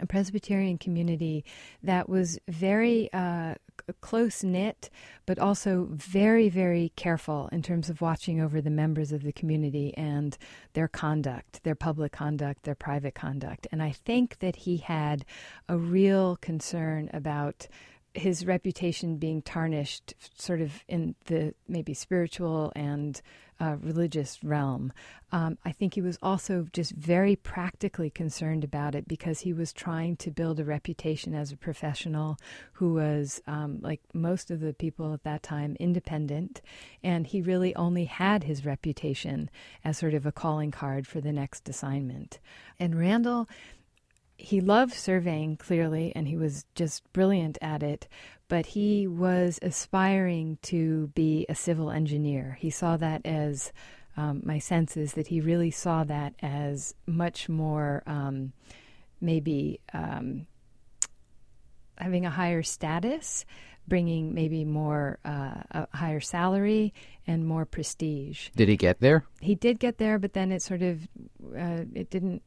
a 0.00 0.06
Presbyterian 0.06 0.78
community 0.78 1.44
that 1.82 2.08
was 2.08 2.38
very 2.48 3.12
uh, 3.12 3.54
close 3.92 4.44
knit, 4.44 4.90
but 5.26 5.38
also 5.38 5.88
very, 5.90 6.48
very 6.48 6.92
careful 6.96 7.48
in 7.52 7.62
terms 7.62 7.88
of 7.88 8.00
watching 8.00 8.40
over 8.40 8.60
the 8.60 8.70
members 8.70 9.12
of 9.12 9.22
the 9.22 9.32
community 9.32 9.94
and 9.96 10.36
their 10.72 10.88
conduct, 10.88 11.62
their 11.64 11.74
public 11.74 12.12
conduct, 12.12 12.62
their 12.64 12.74
private 12.74 13.14
conduct. 13.14 13.66
And 13.72 13.82
I 13.82 13.90
think 13.90 14.38
that 14.40 14.56
he 14.56 14.78
had 14.78 15.24
a 15.68 15.76
real 15.76 16.36
concern 16.36 17.10
about 17.12 17.68
his 18.14 18.46
reputation 18.46 19.16
being 19.16 19.42
tarnished 19.42 20.14
sort 20.36 20.60
of 20.60 20.84
in 20.88 21.14
the 21.26 21.54
maybe 21.68 21.94
spiritual 21.94 22.72
and 22.74 23.20
uh, 23.60 23.76
religious 23.80 24.42
realm. 24.42 24.92
Um, 25.30 25.58
I 25.64 25.72
think 25.72 25.94
he 25.94 26.00
was 26.00 26.18
also 26.22 26.66
just 26.72 26.92
very 26.92 27.36
practically 27.36 28.08
concerned 28.08 28.64
about 28.64 28.94
it 28.94 29.06
because 29.06 29.40
he 29.40 29.52
was 29.52 29.72
trying 29.72 30.16
to 30.16 30.30
build 30.30 30.58
a 30.58 30.64
reputation 30.64 31.34
as 31.34 31.52
a 31.52 31.56
professional 31.56 32.38
who 32.74 32.94
was, 32.94 33.42
um, 33.46 33.78
like 33.82 34.00
most 34.14 34.50
of 34.50 34.60
the 34.60 34.72
people 34.72 35.12
at 35.12 35.24
that 35.24 35.42
time, 35.42 35.76
independent. 35.78 36.62
And 37.02 37.26
he 37.26 37.42
really 37.42 37.74
only 37.76 38.04
had 38.06 38.44
his 38.44 38.64
reputation 38.64 39.50
as 39.84 39.98
sort 39.98 40.14
of 40.14 40.24
a 40.24 40.32
calling 40.32 40.70
card 40.70 41.06
for 41.06 41.20
the 41.20 41.32
next 41.32 41.68
assignment. 41.68 42.38
And 42.78 42.94
Randel 42.94 43.48
he 44.38 44.60
loved 44.60 44.94
surveying 44.94 45.56
clearly 45.56 46.12
and 46.14 46.28
he 46.28 46.36
was 46.36 46.64
just 46.74 47.12
brilliant 47.12 47.58
at 47.60 47.82
it 47.82 48.08
but 48.48 48.66
he 48.66 49.06
was 49.06 49.58
aspiring 49.62 50.58
to 50.62 51.08
be 51.08 51.44
a 51.48 51.54
civil 51.54 51.90
engineer. 51.90 52.56
He 52.58 52.70
saw 52.70 52.96
that 52.96 53.20
as 53.24 53.72
um, 54.16 54.42
my 54.44 54.58
sense 54.58 54.96
is 54.96 55.12
that 55.12 55.28
he 55.28 55.40
really 55.40 55.70
saw 55.70 56.02
that 56.04 56.34
as 56.40 56.94
much 57.06 57.48
more 57.48 58.02
um, 58.06 58.52
maybe 59.20 59.80
um, 59.92 60.46
having 61.98 62.26
a 62.26 62.30
higher 62.30 62.62
status 62.62 63.44
bringing 63.86 64.34
maybe 64.34 64.64
more 64.64 65.18
uh, 65.24 65.62
a 65.70 65.96
higher 65.96 66.20
salary 66.20 66.92
and 67.26 67.46
more 67.46 67.64
prestige. 67.64 68.48
Did 68.56 68.68
he 68.68 68.76
get 68.76 69.00
there? 69.00 69.24
He 69.40 69.54
did 69.54 69.78
get 69.78 69.98
there 69.98 70.18
but 70.18 70.32
then 70.32 70.52
it 70.52 70.62
sort 70.62 70.82
of 70.82 71.02
uh, 71.54 71.84
it 71.94 72.10
didn't 72.10 72.42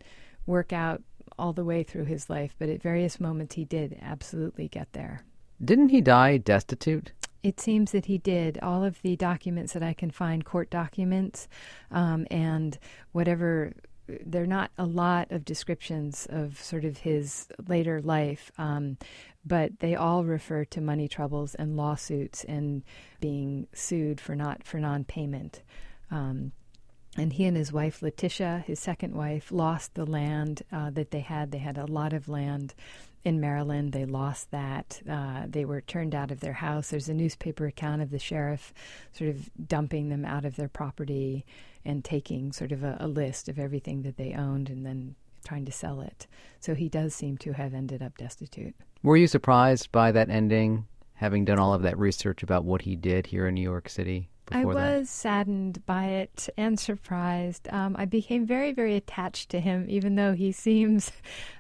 work 0.46 0.74
out 0.74 1.02
all 1.42 1.54
the 1.54 1.66
way 1.66 1.82
through 1.82 2.06
his 2.06 2.30
life, 2.30 2.56
but 2.60 2.70
at 2.70 2.82
various 2.82 3.20
moments 3.20 3.56
he 3.56 3.66
did 3.66 3.98
absolutely 4.02 4.68
get 4.68 4.94
there. 4.94 5.24
Didn't 5.64 5.90
he 5.90 6.00
die 6.00 6.38
destitute? 6.38 7.12
It 7.42 7.60
seems 7.60 7.92
that 7.92 8.06
he 8.06 8.20
did. 8.20 8.60
All 8.62 8.84
of 8.84 9.02
the 9.02 9.16
documents 9.16 9.74
that 9.74 9.82
I 9.82 9.94
can 9.94 10.12
find, 10.12 10.46
court 10.46 10.70
documents, 10.70 11.48
um, 11.90 12.28
and 12.30 12.78
whatever, 13.12 13.74
there 14.08 14.44
are 14.44 14.48
not 14.48 14.70
a 14.78 14.86
lot 14.86 15.32
of 15.32 15.44
descriptions 15.44 16.28
of 16.30 16.62
sort 16.62 16.86
of 16.86 17.00
his 17.00 17.48
later 17.68 18.02
life, 18.02 18.52
um, 18.60 18.98
but 19.44 19.80
they 19.80 19.96
all 19.96 20.24
refer 20.24 20.64
to 20.66 20.82
money 20.82 21.08
troubles 21.08 21.56
and 21.56 21.76
lawsuits 21.76 22.44
and 22.44 22.84
being 23.20 23.68
sued 23.74 24.22
for 24.22 24.36
not 24.36 24.64
for 24.64 24.80
non-payment. 24.80 25.64
Um, 26.12 26.52
and 27.18 27.34
he 27.34 27.46
and 27.46 27.58
his 27.58 27.74
wife 27.74 28.02
Letitia, 28.02 28.64
his 28.66 28.80
second 28.80 29.14
wife, 29.14 29.52
lost 29.52 29.96
the 29.96 30.06
land 30.06 30.64
uh, 30.72 30.90
that 30.92 31.12
they 31.12 31.20
had. 31.20 31.52
They 31.52 31.58
had 31.58 31.78
a 31.78 31.86
lot 31.86 32.14
of 32.14 32.30
land 32.30 32.74
in 33.24 33.40
Maryland. 33.40 33.92
They 33.92 34.06
lost 34.06 34.52
that. 34.52 35.02
Uh, 35.10 35.44
they 35.48 35.66
were 35.66 35.82
turned 35.82 36.16
out 36.16 36.32
of 36.32 36.40
their 36.40 36.54
house. 36.54 36.90
There's 36.90 37.10
a 37.10 37.14
newspaper 37.14 37.66
account 37.66 38.02
of 38.02 38.12
the 38.12 38.20
sheriff 38.20 38.74
sort 39.12 39.30
of 39.30 39.50
dumping 39.68 40.10
them 40.10 40.26
out 40.26 40.46
of 40.46 40.56
their 40.56 40.70
property 40.70 41.46
and 41.84 42.04
taking 42.04 42.52
sort 42.52 42.72
of 42.72 42.84
a, 42.84 42.98
a 43.00 43.08
list 43.08 43.50
of 43.50 43.60
everything 43.60 44.04
that 44.04 44.18
they 44.18 44.34
owned 44.34 44.70
and 44.70 44.86
then 44.86 45.16
trying 45.46 45.66
to 45.66 45.72
sell 45.72 46.02
it. 46.02 46.28
So 46.60 46.76
he 46.76 46.88
does 46.90 47.14
seem 47.14 47.38
to 47.40 47.54
have 47.54 47.74
ended 47.74 48.02
up 48.02 48.18
destitute. 48.18 48.76
Were 49.04 49.18
you 49.18 49.28
surprised 49.28 49.92
by 49.92 50.12
that 50.12 50.30
ending, 50.30 50.86
having 51.16 51.46
done 51.46 51.60
all 51.60 51.74
of 51.74 51.82
that 51.82 51.98
research 51.98 52.44
about 52.44 52.64
what 52.64 52.84
he 52.84 52.96
did 52.96 53.26
here 53.26 53.48
in 53.48 53.56
New 53.56 53.62
York 53.62 53.90
City? 53.90 54.30
I 54.52 54.66
was 54.66 54.76
that? 54.76 55.08
saddened 55.08 55.86
by 55.86 56.06
it 56.06 56.50
and 56.58 56.80
surprised. 56.80 57.68
Um, 57.72 57.96
I 57.98 58.06
became 58.06 58.46
very, 58.46 58.72
very 58.74 58.96
attached 58.96 59.50
to 59.50 59.60
him, 59.60 59.86
even 59.90 60.16
though 60.16 60.34
he 60.34 60.52
seems 60.52 61.12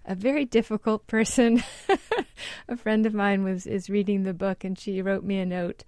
a 0.05 0.15
very 0.15 0.45
difficult 0.45 1.07
person. 1.07 1.63
a 2.67 2.77
friend 2.77 3.05
of 3.05 3.13
mine 3.13 3.43
was 3.43 3.65
is 3.65 3.89
reading 3.89 4.23
the 4.23 4.33
book, 4.33 4.63
and 4.63 4.77
she 4.77 5.01
wrote 5.01 5.23
me 5.23 5.39
a 5.39 5.45
note 5.45 5.83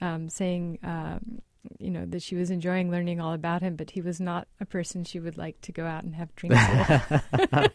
um, 0.00 0.28
saying, 0.28 0.78
um, 0.82 1.40
you 1.78 1.90
know, 1.90 2.06
that 2.06 2.22
she 2.22 2.36
was 2.36 2.50
enjoying 2.50 2.90
learning 2.90 3.20
all 3.20 3.32
about 3.32 3.62
him, 3.62 3.76
but 3.76 3.90
he 3.90 4.00
was 4.00 4.20
not 4.20 4.46
a 4.60 4.66
person 4.66 5.04
she 5.04 5.20
would 5.20 5.36
like 5.36 5.60
to 5.62 5.72
go 5.72 5.84
out 5.84 6.04
and 6.04 6.14
have 6.14 6.34
drinks 6.36 6.58
with. 6.68 7.70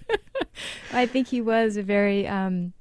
I 0.93 1.05
think 1.05 1.27
he 1.27 1.41
was 1.41 1.77
a 1.77 1.83
very 1.83 2.27
um, 2.27 2.73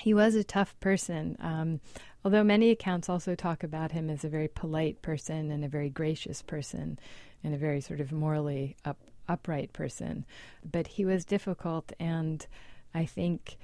he 0.00 0.14
was 0.14 0.34
a 0.34 0.44
tough 0.44 0.78
person. 0.80 1.36
Um, 1.40 1.80
Although 2.24 2.44
many 2.44 2.70
accounts 2.70 3.08
also 3.08 3.34
talk 3.34 3.62
about 3.62 3.92
him 3.92 4.10
as 4.10 4.24
a 4.24 4.28
very 4.28 4.48
polite 4.48 5.00
person 5.00 5.50
and 5.50 5.64
a 5.64 5.68
very 5.68 5.88
gracious 5.88 6.42
person 6.42 6.98
and 7.42 7.54
a 7.54 7.58
very 7.58 7.80
sort 7.80 8.00
of 8.00 8.12
morally 8.12 8.76
up, 8.84 8.98
upright 9.28 9.72
person. 9.72 10.26
But 10.70 10.86
he 10.86 11.04
was 11.04 11.24
difficult, 11.24 11.92
and 11.98 12.46
I 12.92 13.06
think 13.06 13.56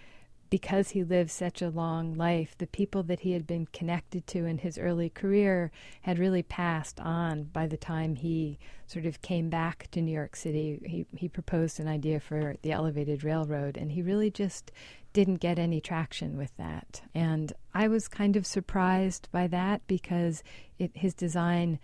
because 0.50 0.91
he 0.91 1.05
lived 1.05 1.31
such 1.31 1.61
a 1.62 1.69
long 1.69 2.15
life, 2.15 2.57
the 2.59 2.67
people 2.67 3.03
that 3.05 3.21
he 3.21 3.33
had 3.33 3.47
been 3.47 3.67
connected 3.67 4.26
to 4.29 4.45
in 4.45 4.59
his 4.59 4.79
early 4.79 5.11
career 5.11 5.71
had 6.03 6.19
really 6.19 6.43
passed 6.43 7.00
on 7.00 7.45
by 7.45 7.67
the 7.67 7.76
time 7.76 8.17
he 8.17 8.59
sort 8.87 9.07
of 9.07 9.23
came 9.23 9.49
back 9.49 9.88
to 9.91 10.00
New 10.00 10.12
York 10.12 10.37
City. 10.37 10.81
He, 10.85 11.07
he 11.17 11.29
proposed 11.29 11.81
an 11.81 11.88
idea 11.88 12.21
for 12.21 12.57
the 12.62 12.73
elevated 12.73 13.25
railroad, 13.25 13.76
and 13.76 13.93
he 13.93 14.03
really 14.03 14.31
just 14.31 14.71
didn't 15.12 15.37
get 15.37 15.59
any 15.59 15.81
traction 15.81 16.37
with 16.37 16.55
that. 16.57 17.00
And 17.15 17.53
I 17.75 17.88
was 17.88 18.07
kind 18.07 18.37
of 18.37 18.47
surprised 18.47 19.29
by 19.33 19.47
that 19.49 19.81
because 19.87 20.43
it, 20.79 20.91
his 20.95 21.15
design 21.15 21.79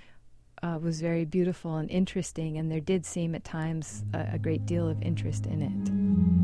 uh, 0.62 0.78
was 0.80 1.00
very 1.00 1.24
beautiful 1.24 1.76
and 1.76 1.90
interesting, 1.90 2.56
and 2.56 2.70
there 2.70 2.80
did 2.80 3.04
seem 3.04 3.34
at 3.34 3.42
times 3.42 4.04
a, 4.14 4.34
a 4.34 4.38
great 4.38 4.66
deal 4.66 4.88
of 4.88 5.02
interest 5.02 5.46
in 5.46 5.62
it. 5.62 6.41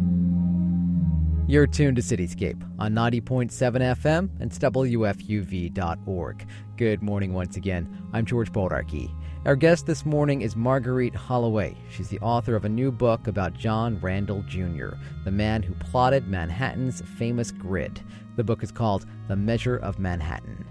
You're 1.49 1.67
tuned 1.67 1.97
to 1.97 2.02
Cityscape 2.02 2.62
on 2.78 2.93
90.7 2.93 3.50
FM 3.50 4.28
and 4.38 4.50
WFUV.org. 4.50 6.47
Good 6.76 7.02
morning 7.02 7.33
once 7.33 7.57
again. 7.57 8.07
I'm 8.12 8.26
George 8.26 8.52
Bodarky. 8.52 9.11
Our 9.47 9.57
guest 9.57 9.87
this 9.87 10.05
morning 10.05 10.43
is 10.43 10.57
Marguerite 10.57 11.14
Holloway. 11.14 11.75
She's 11.88 12.11
the 12.11 12.19
author 12.19 12.55
of 12.55 12.67
a 12.67 12.69
new 12.69 12.93
book 12.93 13.28
about 13.28 13.55
John 13.55 13.99
Randel 14.00 14.47
Jr., 14.47 14.99
the 15.25 15.31
man 15.31 15.62
who 15.62 15.73
plotted 15.76 16.28
Manhattan's 16.28 17.00
famous 17.17 17.50
grid. 17.50 18.02
The 18.37 18.45
book 18.45 18.62
is 18.62 18.71
called 18.71 19.07
The 19.26 19.37
Measure 19.37 19.78
of 19.78 19.99
Manhattan. 19.99 20.67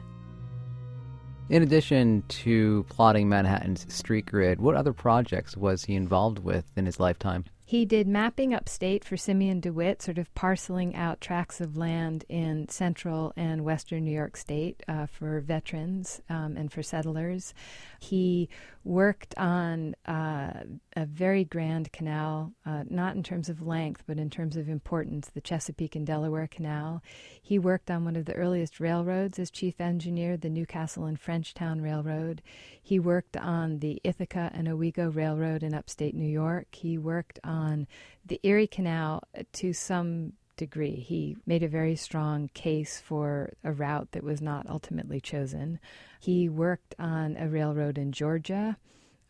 In 1.49 1.63
addition 1.63 2.23
to 2.27 2.85
plotting 2.87 3.27
Manhattan's 3.27 3.91
street 3.91 4.27
grid, 4.27 4.61
what 4.61 4.75
other 4.75 4.93
projects 4.93 5.57
was 5.57 5.85
he 5.85 5.95
involved 5.95 6.37
with 6.37 6.71
in 6.75 6.85
his 6.85 6.99
lifetime? 6.99 7.45
He 7.67 7.83
did 7.83 8.07
mapping 8.07 8.53
upstate 8.53 9.03
for 9.03 9.17
Simeon 9.17 9.59
DeWitt, 9.59 10.01
sort 10.01 10.17
of 10.17 10.33
parceling 10.33 10.95
out 10.95 11.19
tracts 11.19 11.59
of 11.59 11.75
land 11.75 12.23
in 12.29 12.69
central 12.69 13.33
and 13.35 13.65
western 13.65 14.05
New 14.05 14.15
York 14.15 14.37
State 14.37 14.81
uh, 14.87 15.05
for 15.05 15.41
veterans 15.41 16.21
um, 16.29 16.55
and 16.55 16.71
for 16.71 16.81
settlers. 16.81 17.53
He 17.99 18.47
worked 18.85 19.37
on 19.37 19.95
uh, 20.05 20.63
a 20.97 21.05
very 21.05 21.43
grand 21.43 21.91
canal, 21.91 22.53
uh, 22.65 22.83
not 22.89 23.15
in 23.15 23.21
terms 23.21 23.49
of 23.49 23.61
length, 23.61 24.03
but 24.07 24.17
in 24.17 24.31
terms 24.31 24.57
of 24.57 24.67
importance, 24.67 25.29
the 25.29 25.39
Chesapeake 25.39 25.95
and 25.95 26.07
Delaware 26.07 26.47
Canal. 26.47 27.03
He 27.39 27.59
worked 27.59 27.91
on 27.91 28.03
one 28.03 28.15
of 28.15 28.25
the 28.25 28.33
earliest 28.33 28.79
railroads 28.79 29.37
as 29.37 29.51
chief 29.51 29.79
engineer, 29.79 30.37
the 30.37 30.49
Newcastle 30.49 31.05
and 31.05 31.21
Frenchtown 31.21 31.81
Railroad. 31.81 32.41
He 32.81 32.97
worked 32.99 33.37
on 33.37 33.77
the 33.77 34.01
Ithaca 34.03 34.49
and 34.55 34.67
Owego 34.67 35.11
Railroad 35.11 35.61
in 35.61 35.75
upstate 35.75 36.15
New 36.15 36.25
York. 36.27 36.73
He 36.73 36.97
worked 36.97 37.39
on 37.43 37.85
the 38.25 38.39
Erie 38.41 38.65
Canal 38.65 39.21
to 39.53 39.73
some 39.73 40.33
degree. 40.55 40.95
He 40.95 41.37
made 41.45 41.61
a 41.61 41.67
very 41.67 41.95
strong 41.95 42.49
case 42.55 42.99
for 42.99 43.53
a 43.63 43.71
route 43.71 44.13
that 44.13 44.23
was 44.23 44.41
not 44.41 44.67
ultimately 44.67 45.21
chosen. 45.21 45.79
He 46.19 46.49
worked 46.49 46.95
on 46.97 47.37
a 47.37 47.47
railroad 47.47 47.99
in 47.99 48.11
Georgia. 48.11 48.77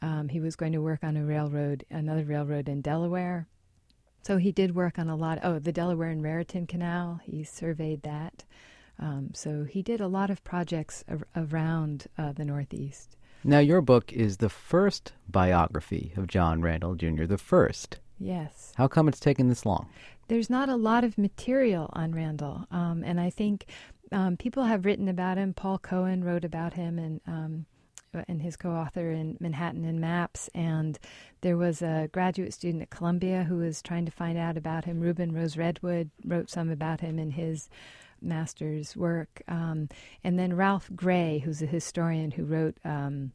Um, 0.01 0.29
he 0.29 0.39
was 0.39 0.55
going 0.55 0.73
to 0.73 0.81
work 0.81 1.03
on 1.03 1.17
a 1.17 1.25
railroad, 1.25 1.85
another 1.89 2.23
railroad 2.23 2.69
in 2.69 2.81
Delaware. 2.81 3.47
So 4.21 4.37
he 4.37 4.51
did 4.51 4.75
work 4.75 4.99
on 4.99 5.09
a 5.09 5.15
lot. 5.15 5.39
Oh, 5.43 5.59
the 5.59 5.71
Delaware 5.71 6.09
and 6.09 6.21
Raritan 6.21 6.67
Canal. 6.67 7.21
He 7.23 7.43
surveyed 7.43 8.03
that. 8.03 8.43
Um, 8.99 9.31
so 9.33 9.63
he 9.63 9.81
did 9.81 10.01
a 10.01 10.07
lot 10.07 10.29
of 10.29 10.43
projects 10.43 11.03
ar- 11.07 11.27
around 11.35 12.07
uh, 12.17 12.33
the 12.33 12.45
Northeast. 12.45 13.15
Now, 13.43 13.59
your 13.59 13.81
book 13.81 14.11
is 14.11 14.37
the 14.37 14.49
first 14.49 15.13
biography 15.29 16.13
of 16.17 16.27
John 16.27 16.61
Randel 16.61 16.97
Jr., 16.97 17.25
the 17.25 17.37
first. 17.37 17.99
Yes. 18.19 18.73
How 18.75 18.87
come 18.87 19.07
it's 19.07 19.19
taken 19.19 19.47
this 19.47 19.65
long? 19.65 19.87
There's 20.27 20.49
not 20.49 20.69
a 20.69 20.75
lot 20.75 21.03
of 21.03 21.17
material 21.17 21.89
on 21.93 22.11
Randel, 22.11 22.69
um, 22.71 23.03
and 23.03 23.19
I 23.19 23.29
think 23.29 23.67
um, 24.11 24.35
people 24.35 24.63
have 24.63 24.85
written 24.85 25.07
about 25.07 25.37
him. 25.37 25.53
Paul 25.53 25.77
Cohen 25.77 26.23
wrote 26.23 26.43
about 26.43 26.73
him, 26.73 26.99
and 26.99 27.21
um, 27.27 27.65
and 28.27 28.41
his 28.41 28.55
co-author 28.55 29.11
in 29.11 29.37
Manhattan 29.39 29.85
in 29.85 29.99
Maps. 29.99 30.49
And 30.53 30.97
there 31.41 31.57
was 31.57 31.81
a 31.81 32.09
graduate 32.11 32.53
student 32.53 32.83
at 32.83 32.89
Columbia 32.89 33.43
who 33.43 33.57
was 33.57 33.81
trying 33.81 34.05
to 34.05 34.11
find 34.11 34.37
out 34.37 34.57
about 34.57 34.85
him. 34.85 34.99
Reuben 34.99 35.33
Rose 35.33 35.57
Redwood 35.57 36.09
wrote 36.25 36.49
some 36.49 36.69
about 36.69 37.01
him 37.01 37.19
in 37.19 37.31
his 37.31 37.69
master's 38.21 38.95
work. 38.95 39.41
Um, 39.47 39.89
and 40.23 40.39
then 40.39 40.55
Ralph 40.55 40.89
Gray, 40.95 41.39
who's 41.39 41.61
a 41.61 41.67
historian 41.67 42.31
who 42.31 42.45
wrote 42.45 42.77
um, 42.83 43.31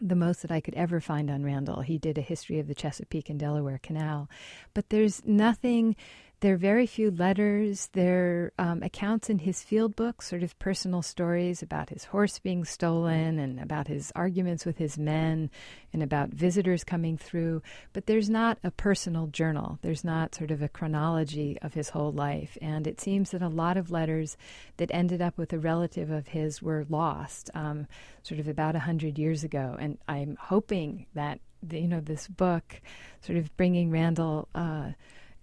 the 0.00 0.16
most 0.16 0.42
that 0.42 0.50
I 0.50 0.60
could 0.60 0.74
ever 0.74 1.00
find 1.00 1.30
on 1.30 1.42
Randel. 1.42 1.84
He 1.84 1.98
did 1.98 2.18
a 2.18 2.22
history 2.22 2.58
of 2.58 2.66
the 2.66 2.74
Chesapeake 2.74 3.30
and 3.30 3.38
Delaware 3.38 3.80
Canal. 3.82 4.28
But 4.74 4.90
there's 4.90 5.24
nothing 5.24 5.96
there 6.44 6.52
are 6.52 6.58
very 6.58 6.86
few 6.86 7.10
letters. 7.10 7.88
There 7.94 8.52
are 8.58 8.66
um, 8.66 8.82
accounts 8.82 9.30
in 9.30 9.38
his 9.38 9.62
field 9.62 9.96
book, 9.96 10.20
sort 10.20 10.42
of 10.42 10.58
personal 10.58 11.00
stories 11.00 11.62
about 11.62 11.88
his 11.88 12.04
horse 12.04 12.38
being 12.38 12.66
stolen 12.66 13.38
and 13.38 13.58
about 13.58 13.88
his 13.88 14.12
arguments 14.14 14.66
with 14.66 14.76
his 14.76 14.98
men 14.98 15.50
and 15.90 16.02
about 16.02 16.28
visitors 16.28 16.84
coming 16.84 17.16
through. 17.16 17.62
But 17.94 18.04
there's 18.04 18.28
not 18.28 18.58
a 18.62 18.70
personal 18.70 19.28
journal. 19.28 19.78
There's 19.80 20.04
not 20.04 20.34
sort 20.34 20.50
of 20.50 20.60
a 20.60 20.68
chronology 20.68 21.56
of 21.62 21.72
his 21.72 21.88
whole 21.88 22.12
life. 22.12 22.58
And 22.60 22.86
it 22.86 23.00
seems 23.00 23.30
that 23.30 23.40
a 23.40 23.48
lot 23.48 23.78
of 23.78 23.90
letters 23.90 24.36
that 24.76 24.90
ended 24.92 25.22
up 25.22 25.38
with 25.38 25.50
a 25.54 25.58
relative 25.58 26.10
of 26.10 26.28
his 26.28 26.60
were 26.60 26.84
lost, 26.90 27.48
um, 27.54 27.86
sort 28.22 28.38
of 28.38 28.48
about 28.48 28.76
a 28.76 28.80
hundred 28.80 29.18
years 29.18 29.44
ago. 29.44 29.78
And 29.80 29.96
I'm 30.08 30.36
hoping 30.38 31.06
that 31.14 31.40
you 31.70 31.88
know 31.88 32.00
this 32.00 32.28
book, 32.28 32.82
sort 33.22 33.38
of 33.38 33.56
bringing 33.56 33.90
Randel. 33.90 34.48
Uh, 34.54 34.90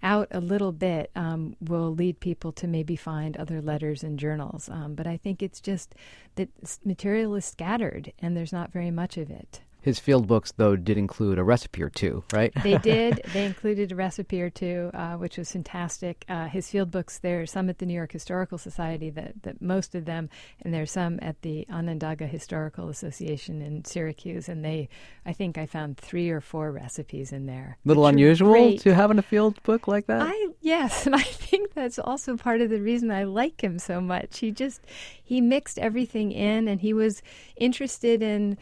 out 0.04 0.28
a 0.32 0.40
little 0.40 0.72
bit 0.72 1.12
um, 1.16 1.56
will 1.62 1.94
lead 1.94 2.20
people 2.20 2.52
to 2.54 2.68
maybe 2.68 2.96
find 2.96 3.38
other 3.38 3.62
letters 3.62 4.04
and 4.04 4.20
journals. 4.20 4.70
Um, 4.70 4.96
but 4.96 5.08
I 5.08 5.18
think 5.18 5.42
it's 5.42 5.62
just 5.62 5.96
that 6.36 6.50
material 6.84 7.36
is 7.36 7.46
scattered 7.46 8.14
and 8.20 8.36
there's 8.36 8.54
not 8.54 8.72
very 8.72 8.92
much 8.92 9.18
of 9.18 9.30
it. 9.30 9.62
His 9.82 10.00
field 10.00 10.28
books, 10.28 10.54
though, 10.56 10.76
did 10.76 10.98
include 10.98 11.40
a 11.40 11.44
recipe 11.44 11.82
or 11.82 11.90
two, 11.90 12.24
right? 12.32 12.54
they 12.64 12.78
did. 12.84 13.22
They 13.34 13.46
included 13.46 13.92
a 13.92 13.96
recipe 13.96 14.42
or 14.42 14.50
two, 14.52 14.92
uh, 14.94 15.16
which 15.16 15.38
was 15.38 15.52
fantastic. 15.52 16.24
Uh, 16.30 16.46
his 16.46 16.70
field 16.70 16.92
books, 16.92 17.18
there 17.18 17.42
are 17.42 17.46
some 17.48 17.68
at 17.70 17.80
the 17.80 17.88
New 17.88 17.96
York 17.96 18.12
Historical 18.12 18.60
Society, 18.60 19.10
that, 19.10 19.42
that 19.42 19.62
most 19.62 19.96
of 19.96 20.06
them, 20.06 20.30
and 20.62 20.72
there's 20.72 20.92
some 20.92 21.18
at 21.22 21.42
the 21.42 21.66
Onondaga 21.72 22.28
Historical 22.28 22.90
Association 22.90 23.62
in 23.62 23.84
Syracuse, 23.84 24.48
and 24.48 24.64
they, 24.64 24.88
I 25.26 25.34
think 25.34 25.58
I 25.58 25.66
found 25.66 25.98
three 25.98 26.30
or 26.30 26.42
four 26.42 26.72
recipes 26.72 27.32
in 27.32 27.48
there. 27.48 27.78
Little 27.84 28.06
unusual 28.06 28.52
great. 28.52 28.82
to 28.82 28.94
have 28.94 29.10
in 29.10 29.18
a 29.18 29.24
field 29.24 29.62
book 29.64 29.88
like 29.88 30.06
that. 30.06 30.22
I 30.22 30.48
yes, 30.62 31.06
and 31.08 31.16
I 31.16 31.24
think 31.24 31.74
that's 31.74 31.98
also 31.98 32.38
part 32.38 32.62
of 32.62 32.70
the 32.70 32.82
reason 32.82 33.10
I 33.10 33.24
like 33.24 33.64
him 33.64 33.80
so 33.80 34.00
much. 34.00 34.40
He 34.40 34.52
just 34.52 34.82
he 35.24 35.42
mixed 35.42 35.80
everything 35.80 36.32
in, 36.32 36.68
and 36.68 36.82
he 36.82 36.94
was 36.94 37.24
interested 37.56 38.22
in 38.22 38.58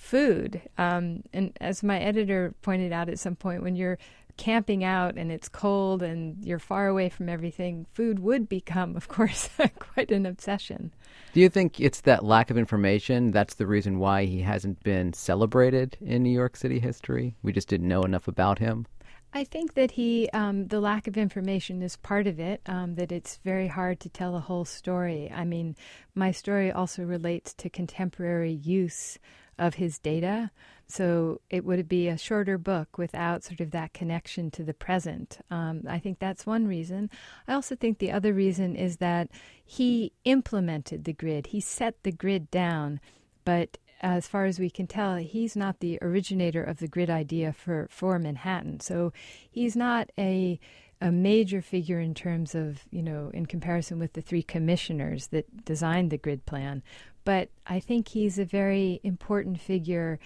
food. 0.00 0.62
Um, 0.78 1.22
and 1.32 1.56
as 1.60 1.82
my 1.82 2.00
editor 2.00 2.54
pointed 2.62 2.92
out 2.92 3.08
at 3.08 3.18
some 3.18 3.36
point, 3.36 3.62
when 3.62 3.76
you're 3.76 3.98
camping 4.38 4.82
out 4.82 5.16
and 5.16 5.30
it's 5.30 5.48
cold 5.48 6.02
and 6.02 6.42
you're 6.42 6.58
far 6.58 6.88
away 6.88 7.10
from 7.10 7.28
everything, 7.28 7.86
food 7.92 8.18
would 8.18 8.48
become, 8.48 8.96
of 9.00 9.08
course, 9.08 9.50
quite 9.78 10.10
an 10.10 10.24
obsession. 10.24 10.92
Do 11.34 11.40
you 11.40 11.50
think 11.50 11.78
it's 11.78 12.00
that 12.02 12.24
lack 12.24 12.50
of 12.50 12.56
information 12.56 13.30
that's 13.30 13.54
the 13.54 13.66
reason 13.66 13.98
why 13.98 14.24
he 14.24 14.40
hasn't 14.40 14.82
been 14.82 15.12
celebrated 15.12 15.96
in 16.00 16.22
New 16.22 16.30
York 16.30 16.56
City 16.56 16.80
history? 16.80 17.36
We 17.42 17.52
just 17.52 17.68
didn't 17.68 17.88
know 17.88 18.02
enough 18.02 18.26
about 18.26 18.58
him? 18.58 18.86
I 19.32 19.44
think 19.44 19.74
that 19.74 19.92
he, 19.92 20.28
um, 20.32 20.66
the 20.66 20.80
lack 20.80 21.06
of 21.06 21.16
information 21.16 21.82
is 21.82 21.96
part 21.96 22.26
of 22.26 22.40
it, 22.40 22.62
um, 22.66 22.96
that 22.96 23.12
it's 23.12 23.38
very 23.44 23.68
hard 23.68 24.00
to 24.00 24.08
tell 24.08 24.34
a 24.34 24.40
whole 24.40 24.64
story. 24.64 25.30
I 25.32 25.44
mean, 25.44 25.76
my 26.16 26.32
story 26.32 26.72
also 26.72 27.04
relates 27.04 27.54
to 27.54 27.70
contemporary 27.70 28.52
use 28.52 29.18
of 29.60 29.74
his 29.74 29.98
data. 29.98 30.50
So 30.88 31.40
it 31.50 31.64
would 31.64 31.88
be 31.88 32.08
a 32.08 32.18
shorter 32.18 32.58
book 32.58 32.98
without 32.98 33.44
sort 33.44 33.60
of 33.60 33.70
that 33.70 33.92
connection 33.92 34.50
to 34.52 34.64
the 34.64 34.74
present. 34.74 35.38
Um, 35.50 35.82
I 35.86 36.00
think 36.00 36.18
that's 36.18 36.46
one 36.46 36.66
reason. 36.66 37.10
I 37.46 37.52
also 37.52 37.76
think 37.76 37.98
the 37.98 38.10
other 38.10 38.32
reason 38.32 38.74
is 38.74 38.96
that 38.96 39.28
he 39.64 40.12
implemented 40.24 41.04
the 41.04 41.12
grid, 41.12 41.48
he 41.48 41.60
set 41.60 42.02
the 42.02 42.10
grid 42.10 42.50
down, 42.50 42.98
but 43.44 43.78
as 44.00 44.26
far 44.26 44.46
as 44.46 44.58
we 44.58 44.70
can 44.70 44.86
tell, 44.86 45.16
he's 45.16 45.54
not 45.54 45.80
the 45.80 45.98
originator 46.00 46.64
of 46.64 46.78
the 46.78 46.88
grid 46.88 47.10
idea 47.10 47.52
for, 47.52 47.86
for 47.90 48.18
Manhattan. 48.18 48.80
So 48.80 49.12
he's 49.50 49.76
not 49.76 50.10
a 50.18 50.58
a 51.00 51.10
major 51.10 51.62
figure 51.62 51.98
in 51.98 52.14
terms 52.14 52.54
of, 52.54 52.84
you 52.90 53.02
know, 53.02 53.30
in 53.32 53.46
comparison 53.46 53.98
with 53.98 54.12
the 54.12 54.20
three 54.20 54.42
commissioners 54.42 55.28
that 55.28 55.64
designed 55.64 56.10
the 56.10 56.18
grid 56.18 56.44
plan 56.44 56.82
but 57.30 57.48
I 57.64 57.78
think 57.78 58.08
he's 58.08 58.40
a 58.40 58.44
very 58.44 58.98
important 59.04 59.60
figure 59.60 60.18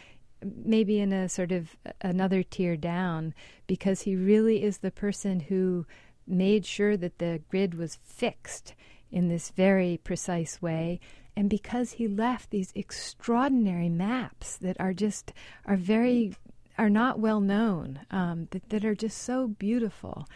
maybe 0.64 1.00
in 1.00 1.12
a 1.12 1.28
sort 1.28 1.52
of 1.52 1.76
another 2.00 2.42
tier 2.42 2.78
down 2.78 3.34
because 3.66 4.00
he 4.00 4.16
really 4.16 4.62
is 4.62 4.78
the 4.78 4.90
person 4.90 5.40
who 5.40 5.84
made 6.26 6.64
sure 6.64 6.96
that 6.96 7.18
the 7.18 7.42
grid 7.50 7.74
was 7.74 7.98
fixed 8.02 8.74
in 9.10 9.28
this 9.28 9.50
very 9.50 10.00
precise 10.02 10.62
way 10.62 10.98
and 11.36 11.50
because 11.50 11.92
he 11.92 12.08
left 12.08 12.48
these 12.48 12.72
extraordinary 12.74 13.90
maps 13.90 14.56
that 14.56 14.80
are 14.80 14.94
just 14.94 15.34
are 15.66 15.76
very 15.76 16.34
are 16.78 16.88
not 16.88 17.18
well 17.18 17.40
known 17.40 18.00
um, 18.10 18.48
that, 18.52 18.70
that 18.70 18.82
are 18.82 18.94
just 18.94 19.18
so 19.18 19.46
beautiful 19.46 20.26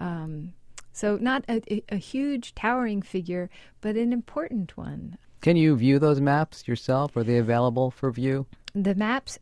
um, 0.00 0.54
So, 0.92 1.18
not 1.20 1.44
a, 1.46 1.60
a 1.90 1.98
huge, 1.98 2.54
towering 2.54 3.02
figure, 3.02 3.50
but 3.82 3.96
an 3.96 4.14
important 4.14 4.78
one. 4.78 5.18
Can 5.40 5.56
you 5.56 5.76
view 5.76 5.98
those 5.98 6.20
maps 6.20 6.66
yourself? 6.66 7.16
Are 7.16 7.24
they 7.24 7.38
available 7.38 7.90
for 7.90 8.10
view? 8.10 8.46
The 8.74 8.94
maps 8.94 9.38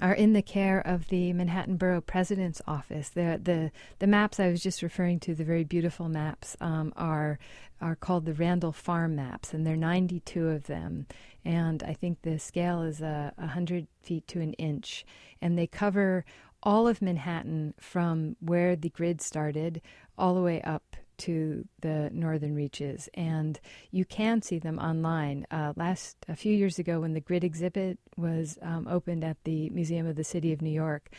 are 0.00 0.14
in 0.14 0.32
the 0.32 0.42
care 0.42 0.80
of 0.80 1.08
the 1.08 1.32
Manhattan 1.32 1.76
Borough 1.76 2.00
President's 2.00 2.62
Office. 2.66 3.08
The 3.08 3.40
the 3.42 3.72
the 3.98 4.06
maps 4.06 4.38
I 4.38 4.48
was 4.48 4.62
just 4.62 4.82
referring 4.82 5.18
to, 5.20 5.34
the 5.34 5.44
very 5.44 5.64
beautiful 5.64 6.08
maps, 6.08 6.56
um, 6.60 6.92
are 6.96 7.38
are 7.80 7.96
called 7.96 8.26
the 8.26 8.32
Randel 8.32 8.74
Farm 8.74 9.16
maps, 9.16 9.52
and 9.52 9.66
there 9.66 9.74
are 9.74 9.76
92 9.76 10.48
of 10.48 10.66
them. 10.66 11.06
And 11.44 11.82
I 11.82 11.94
think 11.94 12.22
the 12.22 12.38
scale 12.38 12.82
is 12.82 13.00
a 13.00 13.32
uh, 13.38 13.40
100 13.40 13.86
feet 14.02 14.28
to 14.28 14.40
an 14.40 14.52
inch, 14.54 15.04
and 15.40 15.58
they 15.58 15.66
cover 15.66 16.24
all 16.62 16.86
of 16.86 17.00
Manhattan 17.00 17.74
from 17.80 18.36
where 18.40 18.76
the 18.76 18.90
grid 18.90 19.20
started 19.20 19.80
all 20.18 20.34
the 20.34 20.42
way 20.42 20.60
up 20.62 20.96
to 21.20 21.66
the 21.80 22.10
northern 22.12 22.54
reaches, 22.54 23.08
and 23.14 23.58
you 23.90 24.04
can 24.04 24.42
see 24.42 24.58
them 24.58 24.78
online. 24.78 25.46
Uh, 25.50 25.72
last 25.76 26.16
a 26.28 26.36
few 26.36 26.52
years 26.52 26.78
ago, 26.78 27.00
when 27.00 27.14
the 27.14 27.20
grid 27.20 27.44
exhibit 27.44 27.98
was 28.16 28.58
um, 28.62 28.86
opened 28.88 29.24
at 29.24 29.36
the 29.44 29.70
Museum 29.70 30.06
of 30.06 30.16
the 30.16 30.24
City 30.24 30.52
of 30.52 30.62
New 30.62 30.70
York, 30.70 31.10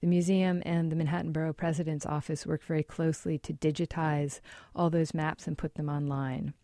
the 0.00 0.06
museum 0.06 0.62
and 0.64 0.90
the 0.90 0.96
Manhattan 0.96 1.32
Borough 1.32 1.52
President's 1.52 2.06
Office 2.06 2.46
worked 2.46 2.64
very 2.64 2.82
closely 2.82 3.38
to 3.38 3.52
digitize 3.52 4.40
all 4.74 4.88
those 4.88 5.12
maps 5.12 5.46
and 5.46 5.58
put 5.58 5.74
them 5.74 5.88
online. 5.88 6.54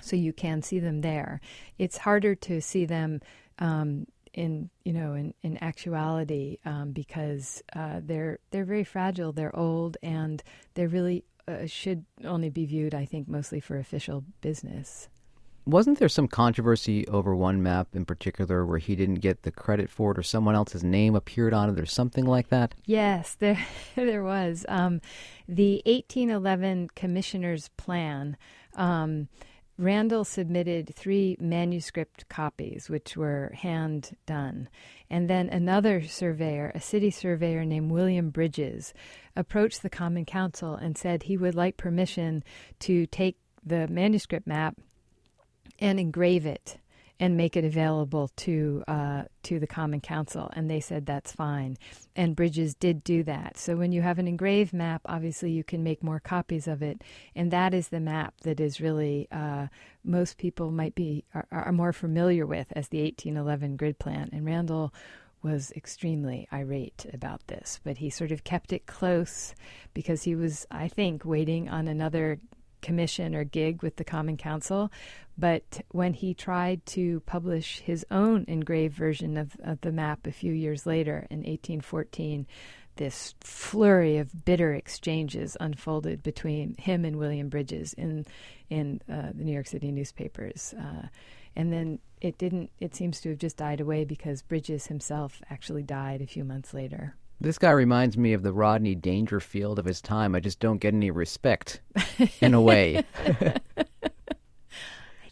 So 0.00 0.16
you 0.16 0.32
can 0.32 0.62
see 0.62 0.78
them 0.78 1.02
there. 1.02 1.40
It's 1.78 1.98
harder 1.98 2.34
to 2.34 2.60
see 2.60 2.84
them 2.84 3.20
um, 3.58 4.06
in 4.32 4.68
you 4.84 4.92
know 4.92 5.14
in, 5.14 5.32
in 5.42 5.62
actuality 5.62 6.58
um, 6.64 6.92
because 6.92 7.62
uh, 7.74 8.00
they're 8.02 8.38
they're 8.50 8.64
very 8.64 8.84
fragile. 8.84 9.32
They're 9.32 9.54
old 9.54 9.96
and 10.02 10.42
they're 10.74 10.88
really 10.88 11.24
uh, 11.46 11.66
should 11.66 12.04
only 12.24 12.50
be 12.50 12.66
viewed, 12.66 12.94
I 12.94 13.04
think, 13.04 13.28
mostly 13.28 13.60
for 13.60 13.78
official 13.78 14.24
business. 14.40 15.08
Wasn't 15.66 15.98
there 15.98 16.10
some 16.10 16.28
controversy 16.28 17.06
over 17.08 17.34
one 17.34 17.62
map 17.62 17.88
in 17.94 18.04
particular 18.04 18.66
where 18.66 18.78
he 18.78 18.94
didn't 18.94 19.16
get 19.16 19.42
the 19.42 19.50
credit 19.50 19.88
for 19.88 20.12
it, 20.12 20.18
or 20.18 20.22
someone 20.22 20.54
else's 20.54 20.84
name 20.84 21.14
appeared 21.14 21.54
on 21.54 21.70
it, 21.70 21.80
or 21.80 21.86
something 21.86 22.26
like 22.26 22.48
that? 22.48 22.74
Yes, 22.84 23.34
there 23.38 23.64
there 23.94 24.22
was. 24.22 24.66
Um, 24.68 25.00
the 25.48 25.82
1811 25.86 26.90
Commissioner's 26.94 27.68
Plan. 27.76 28.36
Um, 28.74 29.28
Randel 29.78 30.24
submitted 30.24 30.94
three 30.94 31.36
manuscript 31.40 32.28
copies, 32.28 32.88
which 32.88 33.16
were 33.16 33.52
hand 33.54 34.16
done. 34.24 34.68
And 35.10 35.28
then 35.28 35.48
another 35.48 36.02
surveyor, 36.02 36.70
a 36.74 36.80
city 36.80 37.10
surveyor 37.10 37.64
named 37.64 37.90
William 37.90 38.30
Bridges, 38.30 38.94
approached 39.34 39.82
the 39.82 39.90
Common 39.90 40.24
Council 40.24 40.74
and 40.74 40.96
said 40.96 41.24
he 41.24 41.36
would 41.36 41.56
like 41.56 41.76
permission 41.76 42.44
to 42.80 43.06
take 43.06 43.36
the 43.64 43.88
manuscript 43.88 44.46
map 44.46 44.78
and 45.80 45.98
engrave 45.98 46.46
it 46.46 46.78
and 47.20 47.36
make 47.36 47.56
it 47.56 47.64
available 47.64 48.28
to 48.36 48.82
uh, 48.88 49.22
to 49.44 49.58
the 49.60 49.66
Common 49.66 50.00
Council, 50.00 50.50
and 50.54 50.68
they 50.68 50.80
said 50.80 51.06
that's 51.06 51.32
fine. 51.32 51.76
And 52.16 52.34
Bridges 52.34 52.74
did 52.74 53.04
do 53.04 53.22
that. 53.24 53.56
So 53.56 53.76
when 53.76 53.92
you 53.92 54.02
have 54.02 54.18
an 54.18 54.26
engraved 54.26 54.72
map, 54.72 55.02
obviously 55.06 55.52
you 55.52 55.64
can 55.64 55.82
make 55.82 56.02
more 56.02 56.20
copies 56.20 56.66
of 56.66 56.82
it, 56.82 57.02
and 57.34 57.50
that 57.50 57.72
is 57.72 57.88
the 57.88 58.00
map 58.00 58.34
that 58.42 58.60
is 58.60 58.80
really 58.80 59.28
uh, 59.30 59.68
most 60.02 60.38
people 60.38 60.70
might 60.70 60.94
be 60.94 61.24
are, 61.34 61.46
are 61.50 61.72
more 61.72 61.92
familiar 61.92 62.46
with 62.46 62.72
as 62.74 62.88
the 62.88 63.02
1811 63.02 63.76
grid 63.76 63.98
plan. 63.98 64.30
And 64.32 64.44
Randel 64.44 64.92
was 65.42 65.72
extremely 65.76 66.48
irate 66.52 67.06
about 67.12 67.46
this, 67.46 67.78
but 67.84 67.98
he 67.98 68.08
sort 68.10 68.32
of 68.32 68.44
kept 68.44 68.72
it 68.72 68.86
close 68.86 69.54
because 69.92 70.22
he 70.22 70.34
was, 70.34 70.66
I 70.70 70.88
think, 70.88 71.24
waiting 71.24 71.68
on 71.68 71.86
another 71.86 72.40
commission 72.84 73.34
or 73.34 73.42
gig 73.42 73.82
with 73.82 73.96
the 73.96 74.04
Common 74.04 74.36
Council. 74.36 74.92
But 75.36 75.80
when 75.90 76.12
he 76.12 76.34
tried 76.34 76.86
to 76.86 77.20
publish 77.20 77.80
his 77.80 78.06
own 78.10 78.44
engraved 78.46 78.94
version 78.94 79.36
of, 79.36 79.56
of 79.64 79.80
the 79.80 79.90
map 79.90 80.26
a 80.26 80.32
few 80.32 80.52
years 80.52 80.86
later 80.86 81.26
in 81.30 81.38
1814, 81.38 82.46
this 82.96 83.34
flurry 83.40 84.18
of 84.18 84.44
bitter 84.44 84.72
exchanges 84.74 85.56
unfolded 85.58 86.22
between 86.22 86.76
him 86.76 87.04
and 87.04 87.16
William 87.16 87.48
Bridges 87.48 87.92
in 87.94 88.24
in 88.70 89.00
uh, 89.10 89.32
the 89.34 89.44
New 89.44 89.52
York 89.52 89.66
City 89.66 89.90
newspapers, 89.90 90.74
uh, 90.78 91.08
and 91.56 91.72
then 91.72 91.98
it 92.20 92.38
didn't. 92.38 92.70
It 92.78 92.94
seems 92.94 93.20
to 93.22 93.30
have 93.30 93.38
just 93.38 93.56
died 93.56 93.80
away 93.80 94.04
because 94.04 94.42
Bridges 94.42 94.86
himself 94.86 95.42
actually 95.50 95.82
died 95.82 96.22
a 96.22 96.26
few 96.26 96.44
months 96.44 96.72
later. 96.72 97.16
This 97.40 97.58
guy 97.58 97.70
reminds 97.70 98.16
me 98.16 98.32
of 98.32 98.42
the 98.42 98.52
Rodney 98.52 98.94
Dangerfield 98.94 99.78
of 99.78 99.84
his 99.84 100.00
time. 100.00 100.34
I 100.34 100.40
just 100.40 100.60
don't 100.60 100.78
get 100.78 100.94
any 100.94 101.10
respect, 101.10 101.80
in 102.40 102.54
a 102.54 102.60
way. 102.60 103.04
I 103.26 103.60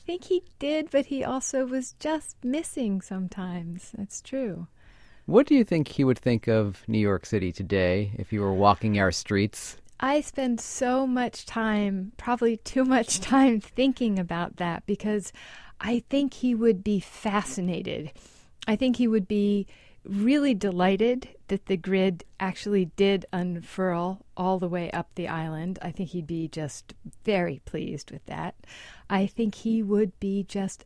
think 0.04 0.24
he 0.24 0.42
did, 0.58 0.90
but 0.90 1.06
he 1.06 1.24
also 1.24 1.64
was 1.64 1.94
just 1.98 2.36
missing 2.44 3.00
sometimes. 3.00 3.92
That's 3.96 4.20
true. 4.20 4.66
What 5.26 5.46
do 5.46 5.54
you 5.54 5.64
think 5.64 5.88
he 5.88 6.04
would 6.04 6.18
think 6.18 6.48
of 6.48 6.82
New 6.88 6.98
York 6.98 7.24
City 7.24 7.52
today 7.52 8.12
if 8.16 8.30
he 8.30 8.38
were 8.38 8.52
walking 8.52 8.98
our 8.98 9.12
streets? 9.12 9.76
I 10.00 10.20
spend 10.20 10.60
so 10.60 11.06
much 11.06 11.46
time, 11.46 12.12
probably 12.16 12.56
too 12.56 12.84
much 12.84 13.20
time, 13.20 13.60
thinking 13.60 14.18
about 14.18 14.56
that 14.56 14.84
because 14.84 15.32
I 15.80 16.02
think 16.10 16.34
he 16.34 16.54
would 16.54 16.82
be 16.82 16.98
fascinated. 16.98 18.10
I 18.66 18.74
think 18.74 18.96
he 18.96 19.06
would 19.06 19.28
be 19.28 19.66
really 20.04 20.54
delighted 20.54 21.28
that 21.48 21.66
the 21.66 21.76
grid 21.76 22.24
actually 22.40 22.86
did 22.96 23.26
unfurl 23.32 24.24
all 24.36 24.58
the 24.58 24.68
way 24.68 24.90
up 24.90 25.08
the 25.14 25.28
island. 25.28 25.78
I 25.82 25.90
think 25.90 26.10
he'd 26.10 26.26
be 26.26 26.48
just 26.48 26.94
very 27.24 27.60
pleased 27.64 28.10
with 28.10 28.24
that. 28.26 28.54
I 29.08 29.26
think 29.26 29.56
he 29.56 29.82
would 29.82 30.18
be 30.18 30.42
just 30.44 30.84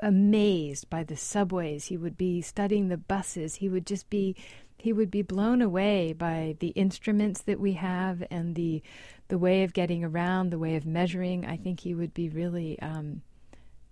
amazed 0.00 0.88
by 0.88 1.04
the 1.04 1.16
subways. 1.16 1.86
He 1.86 1.96
would 1.96 2.16
be 2.16 2.40
studying 2.40 2.88
the 2.88 2.96
buses. 2.96 3.56
He 3.56 3.68
would 3.68 3.86
just 3.86 4.08
be 4.10 4.36
he 4.78 4.92
would 4.92 5.10
be 5.10 5.22
blown 5.22 5.62
away 5.62 6.12
by 6.12 6.56
the 6.60 6.68
instruments 6.68 7.40
that 7.42 7.58
we 7.58 7.72
have 7.72 8.22
and 8.30 8.54
the 8.54 8.82
the 9.28 9.38
way 9.38 9.62
of 9.62 9.72
getting 9.72 10.04
around, 10.04 10.50
the 10.50 10.58
way 10.58 10.76
of 10.76 10.84
measuring. 10.84 11.46
I 11.46 11.56
think 11.56 11.80
he 11.80 11.94
would 11.94 12.12
be 12.12 12.28
really 12.28 12.78
um, 12.80 13.22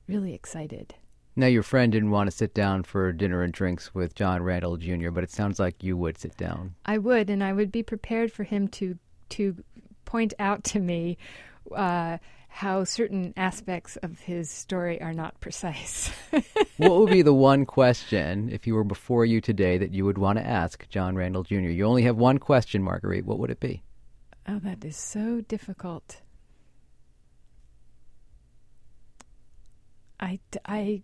really 0.07 0.35
excited. 0.35 0.95
Now, 1.35 1.47
your 1.47 1.63
friend 1.63 1.91
didn't 1.91 2.11
want 2.11 2.31
to 2.31 2.37
sit 2.37 2.53
down 2.53 2.83
for 2.83 3.11
dinner 3.11 3.43
and 3.43 3.53
drinks 3.53 3.95
with 3.95 4.15
John 4.15 4.43
Randel 4.43 4.79
Jr., 4.79 5.11
but 5.11 5.25
it 5.25 5.31
sounds 5.31 5.59
like 5.59 5.83
you 5.83 5.97
would 5.97 6.19
sit 6.19 6.37
down. 6.37 6.75
I 6.85 6.99
would, 6.99 7.31
and 7.31 7.43
I 7.43 7.55
would 7.55 7.73
be 7.73 7.83
prepared 7.83 8.31
for 8.31 8.45
him 8.45 8.69
to 8.69 8.99
to 9.31 9.57
point 10.05 10.35
out 10.39 10.63
to 10.63 10.79
me 10.79 11.17
uh, 11.75 12.19
how 12.49 12.85
certain 12.85 13.33
aspects 13.35 13.97
of 13.97 14.21
his 14.21 14.51
story 14.51 15.01
are 15.01 15.15
not 15.15 15.41
precise. 15.41 16.11
what 16.77 17.01
would 17.01 17.11
be 17.11 17.23
the 17.23 17.33
one 17.33 17.65
question, 17.65 18.51
if 18.53 18.65
he 18.65 18.73
were 18.73 18.85
before 18.85 19.25
you 19.25 19.41
today, 19.41 19.79
that 19.79 19.93
you 19.93 20.05
would 20.05 20.19
want 20.19 20.39
to 20.39 20.47
ask 20.47 20.87
John 20.91 21.15
Randel 21.15 21.47
Jr.? 21.47 21.71
You 21.71 21.87
only 21.87 22.03
have 22.03 22.19
one 22.19 22.37
question, 22.37 22.83
Marguerite. 22.83 23.25
What 23.25 23.39
would 23.39 23.51
it 23.51 23.59
be? 23.59 23.83
Oh, 24.47 24.59
that 24.59 24.85
is 24.85 24.99
so 24.99 25.41
difficult. 25.41 26.21
I, 30.21 30.41
I 30.67 31.03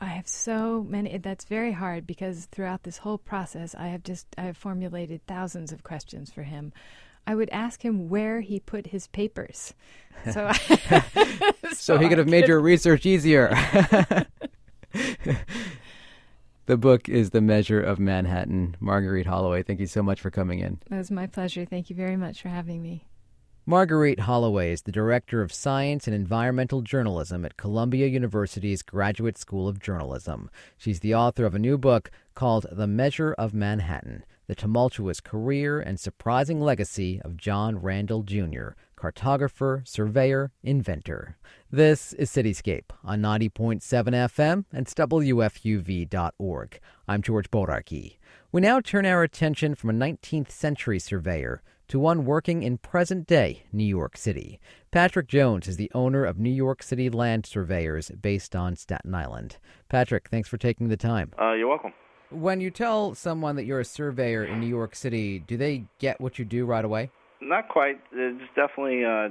I 0.00 0.06
have 0.06 0.28
so 0.28 0.84
many. 0.88 1.16
That's 1.18 1.44
very 1.44 1.72
hard 1.72 2.06
because 2.06 2.46
throughout 2.46 2.82
this 2.82 2.98
whole 2.98 3.18
process, 3.18 3.74
I 3.74 3.88
have 3.88 4.02
just 4.02 4.26
I 4.36 4.42
have 4.42 4.56
formulated 4.56 5.26
thousands 5.26 5.72
of 5.72 5.82
questions 5.82 6.30
for 6.30 6.42
him. 6.42 6.72
I 7.26 7.34
would 7.34 7.48
ask 7.50 7.84
him 7.84 8.08
where 8.08 8.40
he 8.40 8.60
put 8.60 8.88
his 8.88 9.06
papers, 9.08 9.74
so 10.32 10.52
so, 10.52 11.02
so, 11.72 11.98
he 11.98 12.08
could 12.08 12.18
have 12.18 12.28
made 12.28 12.46
your 12.46 12.60
research 12.60 13.06
easier. 13.06 13.48
the 16.66 16.76
book 16.76 17.08
is 17.08 17.30
The 17.30 17.40
Measure 17.40 17.80
of 17.80 17.98
Manhattan. 17.98 18.76
Marguerite 18.80 19.26
Holloway, 19.26 19.62
thank 19.62 19.80
you 19.80 19.86
so 19.86 20.02
much 20.02 20.20
for 20.20 20.30
coming 20.30 20.60
in. 20.60 20.78
It 20.90 20.94
was 20.94 21.10
my 21.10 21.26
pleasure. 21.26 21.64
Thank 21.64 21.90
you 21.90 21.96
very 21.96 22.16
much 22.16 22.42
for 22.42 22.48
having 22.48 22.82
me. 22.82 23.06
Marguerite 23.68 24.20
Holloway 24.20 24.70
is 24.70 24.82
the 24.82 24.92
Director 24.92 25.42
of 25.42 25.52
Science 25.52 26.06
and 26.06 26.14
Environmental 26.14 26.82
Journalism 26.82 27.44
at 27.44 27.56
Columbia 27.56 28.06
University's 28.06 28.80
Graduate 28.80 29.36
School 29.36 29.66
of 29.66 29.80
Journalism. 29.80 30.48
She's 30.78 31.00
the 31.00 31.16
author 31.16 31.44
of 31.44 31.52
a 31.52 31.58
new 31.58 31.76
book 31.76 32.12
called 32.36 32.66
The 32.70 32.86
Measure 32.86 33.32
of 33.32 33.54
Manhattan 33.54 34.24
The 34.46 34.54
Tumultuous 34.54 35.18
Career 35.20 35.80
and 35.80 35.98
Surprising 35.98 36.60
Legacy 36.60 37.20
of 37.22 37.36
John 37.36 37.80
Randel, 37.80 38.24
Jr., 38.24 38.76
cartographer, 38.96 39.84
surveyor, 39.84 40.52
inventor. 40.62 41.36
This 41.68 42.12
is 42.12 42.30
Cityscape 42.30 42.90
on 43.02 43.20
90.7 43.20 43.80
FM 43.82 44.64
and 44.72 44.86
WFUV.org. 44.86 46.80
I'm 47.08 47.20
George 47.20 47.50
Bodarky. 47.50 48.18
We 48.52 48.60
now 48.60 48.78
turn 48.78 49.04
our 49.06 49.24
attention 49.24 49.74
from 49.74 49.90
a 49.90 49.92
19th 49.92 50.52
century 50.52 51.00
surveyor 51.00 51.64
to 51.88 51.98
one 51.98 52.24
working 52.24 52.62
in 52.62 52.78
present 52.78 53.26
day 53.26 53.64
New 53.72 53.84
York 53.84 54.16
City. 54.16 54.60
Patrick 54.90 55.28
Jones 55.28 55.68
is 55.68 55.76
the 55.76 55.90
owner 55.94 56.24
of 56.24 56.38
New 56.38 56.50
York 56.50 56.82
City 56.82 57.10
Land 57.10 57.46
Surveyors 57.46 58.10
based 58.10 58.56
on 58.56 58.76
Staten 58.76 59.14
Island. 59.14 59.58
Patrick, 59.88 60.28
thanks 60.28 60.48
for 60.48 60.56
taking 60.56 60.88
the 60.88 60.96
time. 60.96 61.32
Uh, 61.40 61.52
you're 61.52 61.68
welcome. 61.68 61.92
When 62.30 62.60
you 62.60 62.70
tell 62.70 63.14
someone 63.14 63.56
that 63.56 63.64
you're 63.64 63.80
a 63.80 63.84
surveyor 63.84 64.44
in 64.44 64.60
New 64.60 64.66
York 64.66 64.96
City, 64.96 65.38
do 65.38 65.56
they 65.56 65.84
get 65.98 66.20
what 66.20 66.38
you 66.38 66.44
do 66.44 66.66
right 66.66 66.84
away? 66.84 67.10
Not 67.40 67.68
quite. 67.68 68.00
There's 68.12 68.40
definitely 68.56 69.04
uh, 69.04 69.28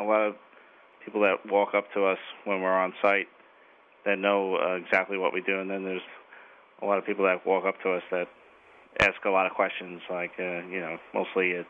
a 0.00 0.04
lot 0.04 0.26
of 0.26 0.34
people 1.04 1.20
that 1.20 1.36
walk 1.50 1.74
up 1.74 1.84
to 1.94 2.06
us 2.06 2.18
when 2.44 2.60
we're 2.60 2.76
on 2.76 2.92
site 3.00 3.28
that 4.04 4.18
know 4.18 4.56
uh, 4.56 4.74
exactly 4.74 5.16
what 5.16 5.32
we 5.32 5.42
do, 5.42 5.60
and 5.60 5.70
then 5.70 5.84
there's 5.84 6.02
a 6.82 6.86
lot 6.86 6.98
of 6.98 7.06
people 7.06 7.24
that 7.24 7.46
walk 7.46 7.64
up 7.64 7.80
to 7.82 7.92
us 7.92 8.02
that 8.10 8.26
ask 9.00 9.24
a 9.24 9.30
lot 9.30 9.46
of 9.46 9.52
questions. 9.52 10.00
Like, 10.10 10.32
uh, 10.38 10.66
you 10.66 10.80
know, 10.80 10.98
mostly 11.12 11.50
it's 11.50 11.68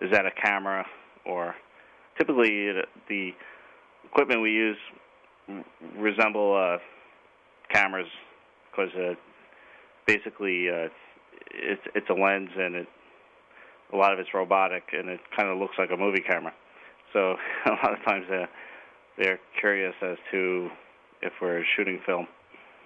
is 0.00 0.10
that 0.12 0.26
a 0.26 0.30
camera 0.30 0.86
or 1.26 1.54
typically 2.18 2.70
the 3.08 3.30
equipment 4.04 4.42
we 4.42 4.50
use 4.50 4.76
resemble 5.96 6.54
uh, 6.54 6.78
cameras 7.72 8.08
because 8.70 8.90
uh, 8.94 9.14
basically 10.06 10.68
uh, 10.68 10.88
it's 11.50 11.82
it's 11.94 12.08
a 12.10 12.14
lens 12.14 12.50
and 12.56 12.74
it 12.76 12.86
a 13.92 13.96
lot 13.96 14.12
of 14.12 14.18
it's 14.18 14.34
robotic 14.34 14.84
and 14.92 15.08
it 15.08 15.20
kind 15.36 15.48
of 15.48 15.58
looks 15.58 15.74
like 15.78 15.90
a 15.92 15.96
movie 15.96 16.22
camera. 16.28 16.52
So 17.12 17.36
a 17.66 17.70
lot 17.70 17.92
of 17.92 18.04
times 18.06 18.26
uh, 18.30 18.46
they're 19.16 19.40
curious 19.58 19.94
as 20.02 20.16
to 20.30 20.68
if 21.22 21.32
we're 21.40 21.64
shooting 21.76 22.00
film. 22.04 22.26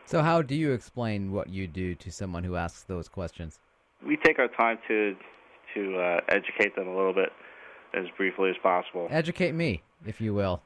So 0.05 0.23
how 0.23 0.43
do 0.43 0.55
you 0.55 0.73
explain 0.73 1.33
what 1.33 1.49
you 1.49 1.67
do 1.67 1.95
to 1.97 2.11
someone 2.11 2.45
who 2.45 2.57
asks 2.57 2.83
those 2.83 3.09
questions? 3.09 3.59
We 4.07 4.17
take 4.17 4.39
our 4.39 4.49
time 4.49 4.79
to 4.89 5.17
to 5.75 5.99
uh, 5.99 6.21
educate 6.29 6.77
them 6.77 6.89
a 6.89 6.95
little 6.95 7.15
bit 7.15 7.31
as 7.95 8.05
briefly 8.17 8.51
as 8.51 8.57
possible. 8.63 9.09
Educate 9.11 9.53
me, 9.53 9.83
if 10.07 10.21
you 10.21 10.35
will. 10.35 10.63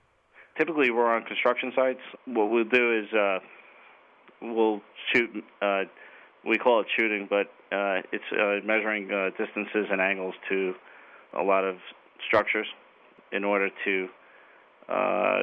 Typically, 0.59 0.91
we're 0.91 1.15
on 1.15 1.25
construction 1.25 1.73
sites. 1.77 2.01
What 2.25 2.51
we'll 2.51 2.65
do 2.65 2.99
is 2.99 3.13
uh, 3.13 3.39
we'll 4.41 4.81
shoot. 5.13 5.31
Uh, 5.61 5.83
we 6.47 6.57
call 6.59 6.81
it 6.81 6.87
shooting, 6.97 7.27
but 7.29 7.47
uh, 7.75 8.03
it's 8.13 8.25
uh, 8.33 8.65
measuring 8.65 9.11
uh, 9.11 9.31
distances 9.37 9.87
and 9.91 10.01
angles 10.01 10.35
to 10.49 10.75
a 11.39 11.43
lot 11.43 11.65
of 11.65 11.77
structures 12.27 12.67
in 13.33 13.45
order 13.45 13.69
to. 13.85 14.09
Uh, 14.89 15.41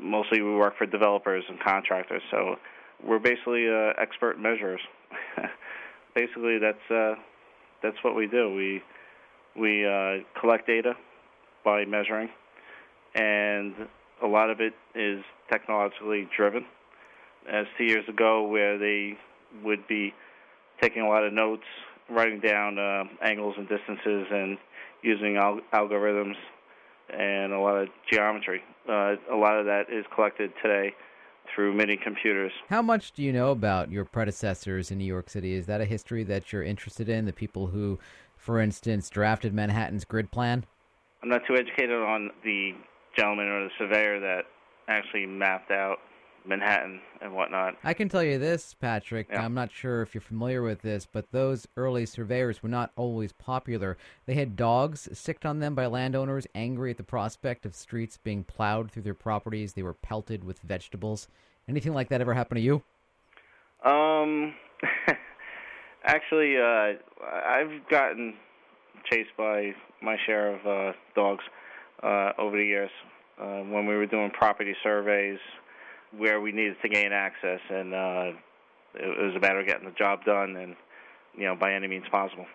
mostly, 0.00 0.42
we 0.42 0.54
work 0.54 0.76
for 0.76 0.86
developers 0.86 1.44
and 1.48 1.58
contractors, 1.60 2.22
so 2.30 2.56
we're 3.02 3.20
basically 3.20 3.68
uh, 3.68 3.92
expert 4.00 4.38
measurers. 4.38 4.80
basically, 6.14 6.58
that's 6.58 6.90
uh, 6.90 7.14
that's 7.82 7.96
what 8.02 8.14
we 8.14 8.26
do. 8.26 8.54
We 8.54 8.82
we 9.60 9.86
uh, 9.86 10.24
collect 10.40 10.66
data 10.66 10.94
by 11.64 11.84
measuring, 11.84 12.28
and 13.14 13.74
a 14.22 14.26
lot 14.26 14.50
of 14.50 14.60
it 14.60 14.74
is 14.94 15.22
technologically 15.50 16.28
driven. 16.36 16.64
As 17.50 17.66
two 17.76 17.84
years 17.84 18.08
ago, 18.08 18.46
where 18.46 18.78
they 18.78 19.18
would 19.64 19.86
be 19.88 20.14
taking 20.80 21.02
a 21.02 21.08
lot 21.08 21.24
of 21.24 21.32
notes, 21.32 21.64
writing 22.08 22.40
down 22.40 22.78
uh, 22.78 23.04
angles 23.20 23.54
and 23.58 23.68
distances, 23.68 24.26
and 24.30 24.58
using 25.02 25.36
al- 25.36 25.60
algorithms 25.74 26.36
and 27.10 27.52
a 27.52 27.58
lot 27.58 27.76
of 27.76 27.88
geometry. 28.10 28.62
Uh, 28.88 29.16
a 29.30 29.36
lot 29.36 29.58
of 29.58 29.66
that 29.66 29.86
is 29.90 30.04
collected 30.14 30.52
today 30.62 30.94
through 31.54 31.74
many 31.74 31.96
computers. 31.96 32.52
How 32.68 32.82
much 32.82 33.12
do 33.12 33.22
you 33.22 33.32
know 33.32 33.50
about 33.50 33.90
your 33.90 34.04
predecessors 34.04 34.90
in 34.90 34.98
New 34.98 35.04
York 35.04 35.28
City? 35.30 35.54
Is 35.54 35.66
that 35.66 35.80
a 35.80 35.84
history 35.84 36.24
that 36.24 36.52
you're 36.52 36.62
interested 36.62 37.08
in? 37.08 37.24
The 37.24 37.32
people 37.32 37.68
who, 37.68 37.98
for 38.36 38.60
instance, 38.60 39.10
drafted 39.10 39.52
Manhattan's 39.52 40.04
grid 40.04 40.30
plan? 40.30 40.64
I'm 41.22 41.28
not 41.28 41.42
too 41.46 41.54
educated 41.54 41.90
on 41.90 42.30
the 42.42 42.72
gentleman 43.16 43.46
or 43.46 43.64
the 43.64 43.70
surveyor 43.78 44.20
that 44.20 44.44
actually 44.88 45.26
mapped 45.26 45.70
out 45.70 45.98
Manhattan 46.46 47.00
and 47.20 47.34
whatnot. 47.34 47.76
I 47.84 47.94
can 47.94 48.08
tell 48.08 48.22
you 48.22 48.38
this, 48.38 48.74
Patrick. 48.74 49.28
Yeah. 49.30 49.44
I'm 49.44 49.54
not 49.54 49.70
sure 49.70 50.02
if 50.02 50.14
you're 50.14 50.20
familiar 50.20 50.62
with 50.62 50.82
this, 50.82 51.06
but 51.10 51.30
those 51.30 51.66
early 51.76 52.06
surveyors 52.06 52.62
were 52.62 52.68
not 52.68 52.90
always 52.96 53.32
popular. 53.32 53.96
They 54.26 54.34
had 54.34 54.56
dogs 54.56 55.08
sicked 55.12 55.46
on 55.46 55.60
them 55.60 55.74
by 55.74 55.86
landowners, 55.86 56.46
angry 56.54 56.90
at 56.90 56.96
the 56.96 57.04
prospect 57.04 57.64
of 57.66 57.74
streets 57.74 58.18
being 58.18 58.44
plowed 58.44 58.90
through 58.90 59.02
their 59.02 59.14
properties. 59.14 59.72
They 59.72 59.82
were 59.82 59.94
pelted 59.94 60.44
with 60.44 60.60
vegetables. 60.60 61.28
Anything 61.68 61.94
like 61.94 62.08
that 62.08 62.20
ever 62.20 62.34
happen 62.34 62.56
to 62.56 62.60
you? 62.60 62.82
Um, 63.84 64.54
actually, 66.04 66.56
uh, 66.56 66.94
I've 67.24 67.88
gotten 67.88 68.34
chased 69.10 69.30
by 69.36 69.74
my 70.00 70.16
share 70.26 70.54
of 70.54 70.66
uh, 70.66 70.96
dogs 71.14 71.44
uh, 72.02 72.32
over 72.38 72.56
the 72.56 72.64
years 72.64 72.90
uh, 73.40 73.60
when 73.60 73.86
we 73.86 73.94
were 73.94 74.06
doing 74.06 74.30
property 74.30 74.74
surveys 74.82 75.38
where 76.16 76.40
we 76.40 76.52
needed 76.52 76.76
to 76.82 76.88
gain 76.88 77.12
access, 77.12 77.60
and 77.70 77.94
uh, 77.94 78.32
it, 78.94 79.18
it 79.18 79.26
was 79.26 79.34
a 79.36 79.40
matter 79.40 79.60
of 79.60 79.66
getting 79.66 79.86
the 79.86 79.94
job 79.94 80.24
done, 80.24 80.56
and 80.56 80.76
you 81.36 81.44
know 81.44 81.54
by 81.54 81.72
any 81.72 81.88
means 81.88 82.04
possible. 82.10 82.46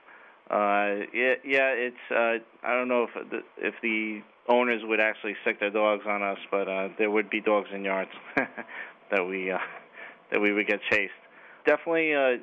Uh, 0.50 1.04
yeah, 1.14 1.36
yeah, 1.44 1.72
it's 1.76 1.96
uh, 2.12 2.38
I 2.64 2.74
don't 2.74 2.88
know 2.88 3.04
if 3.04 3.30
the, 3.30 3.40
if 3.58 3.74
the 3.82 4.22
owners 4.48 4.82
would 4.86 5.00
actually 5.00 5.36
sick 5.44 5.60
their 5.60 5.72
dogs 5.72 6.06
on 6.08 6.24
us, 6.24 6.38
but 6.50 6.70
uh, 6.70 6.90
there 6.98 7.12
would 7.12 7.30
be 7.30 7.42
dogs 7.42 7.70
in 7.74 7.84
yards 7.84 8.12
that 8.36 9.28
we 9.28 9.52
uh, 9.52 9.58
that 10.32 10.40
we 10.40 10.54
would 10.54 10.68
get 10.68 10.80
chased. 10.90 11.12
Definitely, 11.66 12.14
uh, 12.14 12.38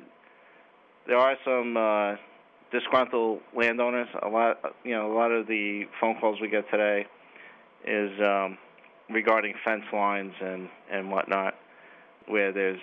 there 1.07 1.17
are 1.17 1.35
some 1.43 1.77
uh, 1.77 2.15
disgruntled 2.71 3.39
landowners. 3.55 4.07
A 4.21 4.27
lot, 4.27 4.57
you 4.83 4.91
know, 4.91 5.11
a 5.11 5.15
lot 5.15 5.31
of 5.31 5.47
the 5.47 5.85
phone 5.99 6.19
calls 6.19 6.39
we 6.39 6.49
get 6.49 6.69
today 6.69 7.07
is 7.87 8.11
um, 8.21 8.57
regarding 9.09 9.53
fence 9.63 9.83
lines 9.93 10.33
and 10.41 10.69
and 10.91 11.11
whatnot, 11.11 11.55
where 12.27 12.51
there's 12.51 12.79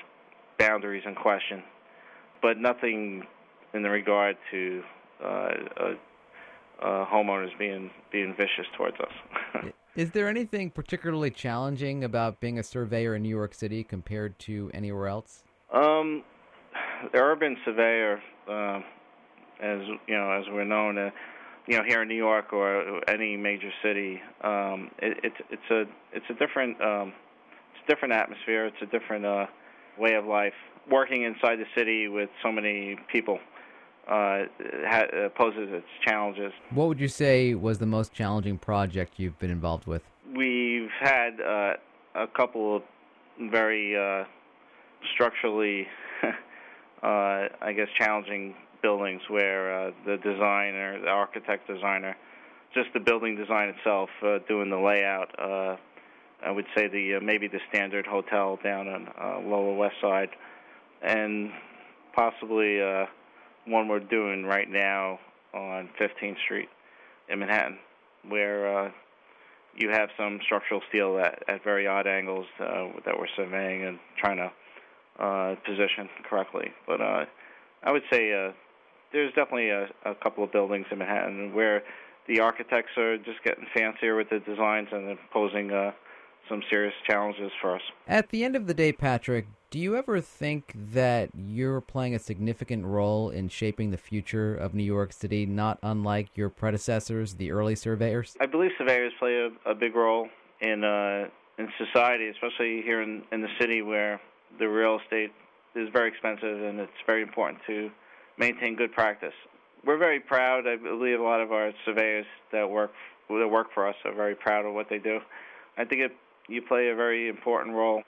boundaries 0.59 1.03
in 1.07 1.15
question, 1.15 1.63
but 2.41 2.59
nothing 2.59 3.25
in 3.75 3.83
the 3.83 3.91
regard 3.91 4.37
to 4.51 4.83
uh, 5.23 5.27
uh, 5.27 5.95
uh, 6.81 7.07
homeowners 7.07 7.57
being 7.59 7.91
being 8.11 8.35
vicious 8.37 8.67
towards 8.77 8.97
us. 9.01 9.65
Is 9.95 10.11
there 10.11 10.27
anything 10.27 10.71
particularly 10.71 11.31
challenging 11.31 12.05
about 12.05 12.41
being 12.41 12.59
a 12.59 12.63
surveyor 12.63 13.15
in 13.15 13.23
New 13.23 13.29
York 13.29 13.53
City 13.53 13.85
compared 13.85 14.39
to 14.41 14.71
anywhere 14.73 15.07
else? 15.07 15.45
Um, 15.71 16.25
the 17.13 17.19
urban 17.19 17.59
surveyor, 17.65 18.23
uh, 18.49 18.81
as 19.61 19.81
you 20.07 20.15
know, 20.17 20.31
as 20.31 20.45
we're 20.51 20.65
known, 20.65 20.97
uh, 20.97 21.11
you 21.73 21.79
know, 21.79 21.85
here 21.85 22.03
in 22.03 22.09
New 22.09 22.15
York 22.15 22.53
or 22.53 23.01
any 23.09 23.35
major 23.35 23.71
city, 23.83 24.21
um, 24.45 24.91
it, 24.99 25.17
it's 25.25 25.37
it's 25.49 25.71
a 25.71 25.85
it's 26.13 26.27
a 26.29 26.35
different 26.35 26.79
um, 26.83 27.15
it's 27.73 27.83
a 27.89 27.91
different 27.91 28.13
atmosphere. 28.13 28.67
It's 28.67 28.77
a 28.83 28.87
different 28.87 29.25
uh, 29.25 29.47
way 29.99 30.17
of 30.17 30.27
life. 30.27 30.53
Working 30.91 31.23
inside 31.23 31.57
the 31.57 31.65
city 31.75 32.09
with 32.09 32.29
so 32.43 32.53
many 32.53 32.99
people 33.11 33.39
uh, 34.07 34.45
ha- 34.87 35.07
uh, 35.17 35.29
poses 35.31 35.71
its 35.73 35.87
challenges. 36.05 36.53
What 36.75 36.89
would 36.89 37.01
you 37.01 37.09
say 37.09 37.55
was 37.55 37.79
the 37.79 37.87
most 37.87 38.13
challenging 38.13 38.59
project 38.59 39.15
you've 39.17 39.39
been 39.39 39.51
involved 39.51 39.87
with? 39.87 40.03
We've 40.37 40.91
had 41.01 41.41
uh, 41.41 41.73
a 42.15 42.27
couple 42.37 42.77
of 42.77 42.83
very 43.51 43.97
uh, 43.97 44.25
structurally, 45.15 45.87
uh, 46.23 46.27
I 47.03 47.73
guess, 47.75 47.89
challenging 47.97 48.57
buildings 48.83 49.23
where 49.29 49.89
uh, 49.89 49.91
the 50.05 50.17
designer, 50.19 51.01
the 51.01 51.09
architect 51.09 51.69
designer, 51.69 52.17
just 52.75 52.89
the 52.95 53.01
building 53.01 53.37
design 53.37 53.69
itself, 53.69 54.11
uh, 54.23 54.39
doing 54.49 54.71
the 54.71 54.77
layout. 54.77 55.29
Uh, 55.39 55.77
I 56.45 56.51
would 56.51 56.67
say 56.77 56.89
the 56.89 57.17
uh, 57.17 57.21
maybe 57.21 57.49
the 57.49 57.61
standard 57.69 58.07
hotel 58.07 58.59
down 58.63 58.89
on 58.89 59.09
uh, 59.21 59.41
Lower 59.49 59.75
West 59.75 59.95
Side, 60.01 60.31
and 61.03 61.51
possibly 62.15 62.83
uh, 62.83 63.07
one 63.67 63.89
we're 63.89 64.01
doing 64.01 64.45
right 64.45 64.69
now 64.69 65.19
on 65.55 65.89
15th 66.01 66.39
Street 66.45 66.69
in 67.29 67.39
Manhattan, 67.39 67.79
where 68.29 68.87
uh, 68.87 68.91
you 69.77 69.91
have 69.91 70.09
some 70.17 70.41
structural 70.45 70.81
steel 70.89 71.19
at, 71.19 71.43
at 71.49 71.65
very 71.65 71.87
odd 71.87 72.07
angles 72.07 72.47
uh, 72.61 72.89
that 73.05 73.17
we're 73.19 73.29
surveying 73.37 73.85
and 73.85 73.99
trying 74.19 74.37
to 74.39 74.51
uh, 75.23 75.55
position 75.67 76.09
correctly. 76.29 76.73
But 76.87 77.01
uh, 77.01 77.25
I 77.83 77.93
would 77.93 78.03
say 78.11 78.33
uh, 78.33 78.53
there's 79.13 79.33
definitely 79.35 79.71
a, 79.71 79.89
a 80.05 80.15
couple 80.15 80.45
of 80.45 80.53
buildings 80.53 80.87
in 80.91 80.99
Manhattan 80.99 81.55
where 81.55 81.83
the 82.29 82.41
architects 82.41 82.97
are 82.97 83.17
just 83.19 83.43
getting 83.45 83.67
fancier 83.75 84.17
with 84.17 84.31
the 84.31 84.39
designs 84.41 84.89
and 84.93 85.09
they're 85.09 85.19
posing 85.33 85.71
uh, 85.71 85.93
some 86.49 86.63
serious 86.71 86.95
challenges 87.09 87.51
for 87.61 87.77
us. 87.77 87.83
At 88.07 88.31
the 88.31 88.45
end 88.45 88.57
of 88.57 88.67
the 88.67 88.75
day, 88.75 88.93
Patrick, 88.93 89.47
do 89.71 89.79
you 89.79 89.97
ever 89.97 90.21
think 90.21 90.75
that 90.93 91.31
you're 91.35 91.81
playing 91.81 92.15
a 92.15 92.19
significant 92.19 92.85
role 92.85 93.31
in 93.31 93.49
shaping 93.49 93.91
the 93.91 93.97
future 93.97 94.55
of 94.55 94.75
New 94.75 94.83
York 94.83 95.13
City, 95.13 95.47
not 95.47 95.79
unlike 95.83 96.29
your 96.37 96.51
predecessors, 96.51 97.35
the 97.35 97.51
early 97.51 97.75
surveyors? 97.75 98.37
I 98.41 98.47
believe 98.47 98.73
surveyors 98.77 99.13
play 99.19 99.49
a, 99.67 99.71
a 99.71 99.75
big 99.75 99.95
role 99.95 100.29
in 100.61 100.85
uh, 100.85 101.29
in 101.59 101.69
society, 101.79 102.29
especially 102.29 102.83
here 102.83 103.03
in, 103.03 103.23
in 103.31 103.43
the 103.43 103.49
city 103.61 103.83
where 103.83 104.21
the 104.59 104.69
real 104.69 104.99
estate 105.03 105.33
is 105.75 105.89
very 105.93 106.09
expensive 106.09 106.63
and 106.63 106.81
it's 106.81 106.93
very 107.07 107.23
important 107.23 107.59
to 107.67 107.91
maintain 108.39 108.77
good 108.77 108.93
practice. 108.93 109.35
We're 109.85 109.99
very 109.99 110.21
proud. 110.21 110.67
I 110.67 110.77
believe 110.77 111.19
a 111.19 111.23
lot 111.23 111.41
of 111.41 111.53
our 111.53 111.73
surveyors 111.85 112.27
that 112.53 112.69
work 112.69 112.93
that 113.29 113.49
work 113.49 113.69
for 113.73 113.89
us 113.89 113.97
are 114.05 114.15
very 114.15 114.35
proud 114.35 114.67
of 114.67 114.75
what 114.75 114.89
they 114.91 114.99
do. 114.99 115.19
I 115.79 115.85
think 115.85 116.03
it, 116.03 116.13
you 116.49 116.61
play 116.63 116.91
a 116.91 116.95
very 116.95 117.29
important 117.29 117.75
role. 117.75 118.03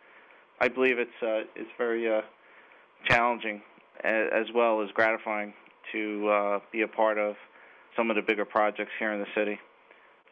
I 0.60 0.68
believe 0.68 0.98
it's 0.98 1.22
uh, 1.22 1.48
it's 1.56 1.70
very 1.78 2.12
uh, 2.12 2.22
challenging 3.08 3.62
as 4.02 4.46
well 4.54 4.82
as 4.82 4.90
gratifying 4.92 5.54
to 5.92 6.28
uh, 6.28 6.58
be 6.72 6.82
a 6.82 6.88
part 6.88 7.18
of 7.18 7.37
some 7.96 8.10
of 8.10 8.16
the 8.16 8.22
bigger 8.22 8.44
projects 8.44 8.90
here 8.98 9.12
in 9.12 9.20
the 9.20 9.26
city. 9.34 9.58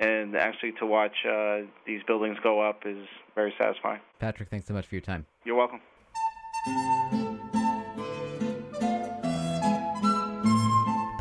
and 0.00 0.36
actually 0.36 0.72
to 0.72 0.86
watch 0.86 1.14
uh, 1.28 1.58
these 1.86 2.02
buildings 2.06 2.36
go 2.42 2.60
up 2.60 2.82
is 2.84 3.06
very 3.34 3.54
satisfying. 3.58 4.00
Patrick, 4.18 4.48
thanks 4.48 4.66
so 4.66 4.74
much 4.74 4.86
for 4.86 4.94
your 4.94 5.02
time. 5.02 5.26
You're 5.44 5.56
welcome. 5.56 5.80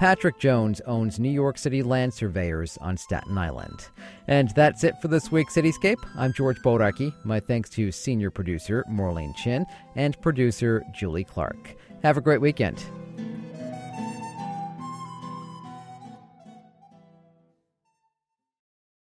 Patrick 0.01 0.39
Jones 0.39 0.81
owns 0.87 1.19
New 1.19 1.29
York 1.29 1.59
City 1.59 1.83
Land 1.83 2.11
Surveyors 2.11 2.75
on 2.81 2.97
Staten 2.97 3.37
Island. 3.37 3.89
And 4.27 4.49
that's 4.55 4.83
it 4.83 4.99
for 4.99 5.09
this 5.09 5.31
week's 5.31 5.53
Cityscape. 5.53 6.03
I'm 6.17 6.33
George 6.33 6.57
Bodarky. 6.63 7.13
My 7.23 7.39
thanks 7.39 7.69
to 7.69 7.91
senior 7.91 8.31
producer 8.31 8.83
Maureen 8.89 9.35
Chin 9.35 9.63
and 9.95 10.19
producer 10.23 10.83
Julie 10.91 11.23
Clark. 11.23 11.75
Have 12.01 12.17
a 12.17 12.21
great 12.21 12.41
weekend. 12.41 12.83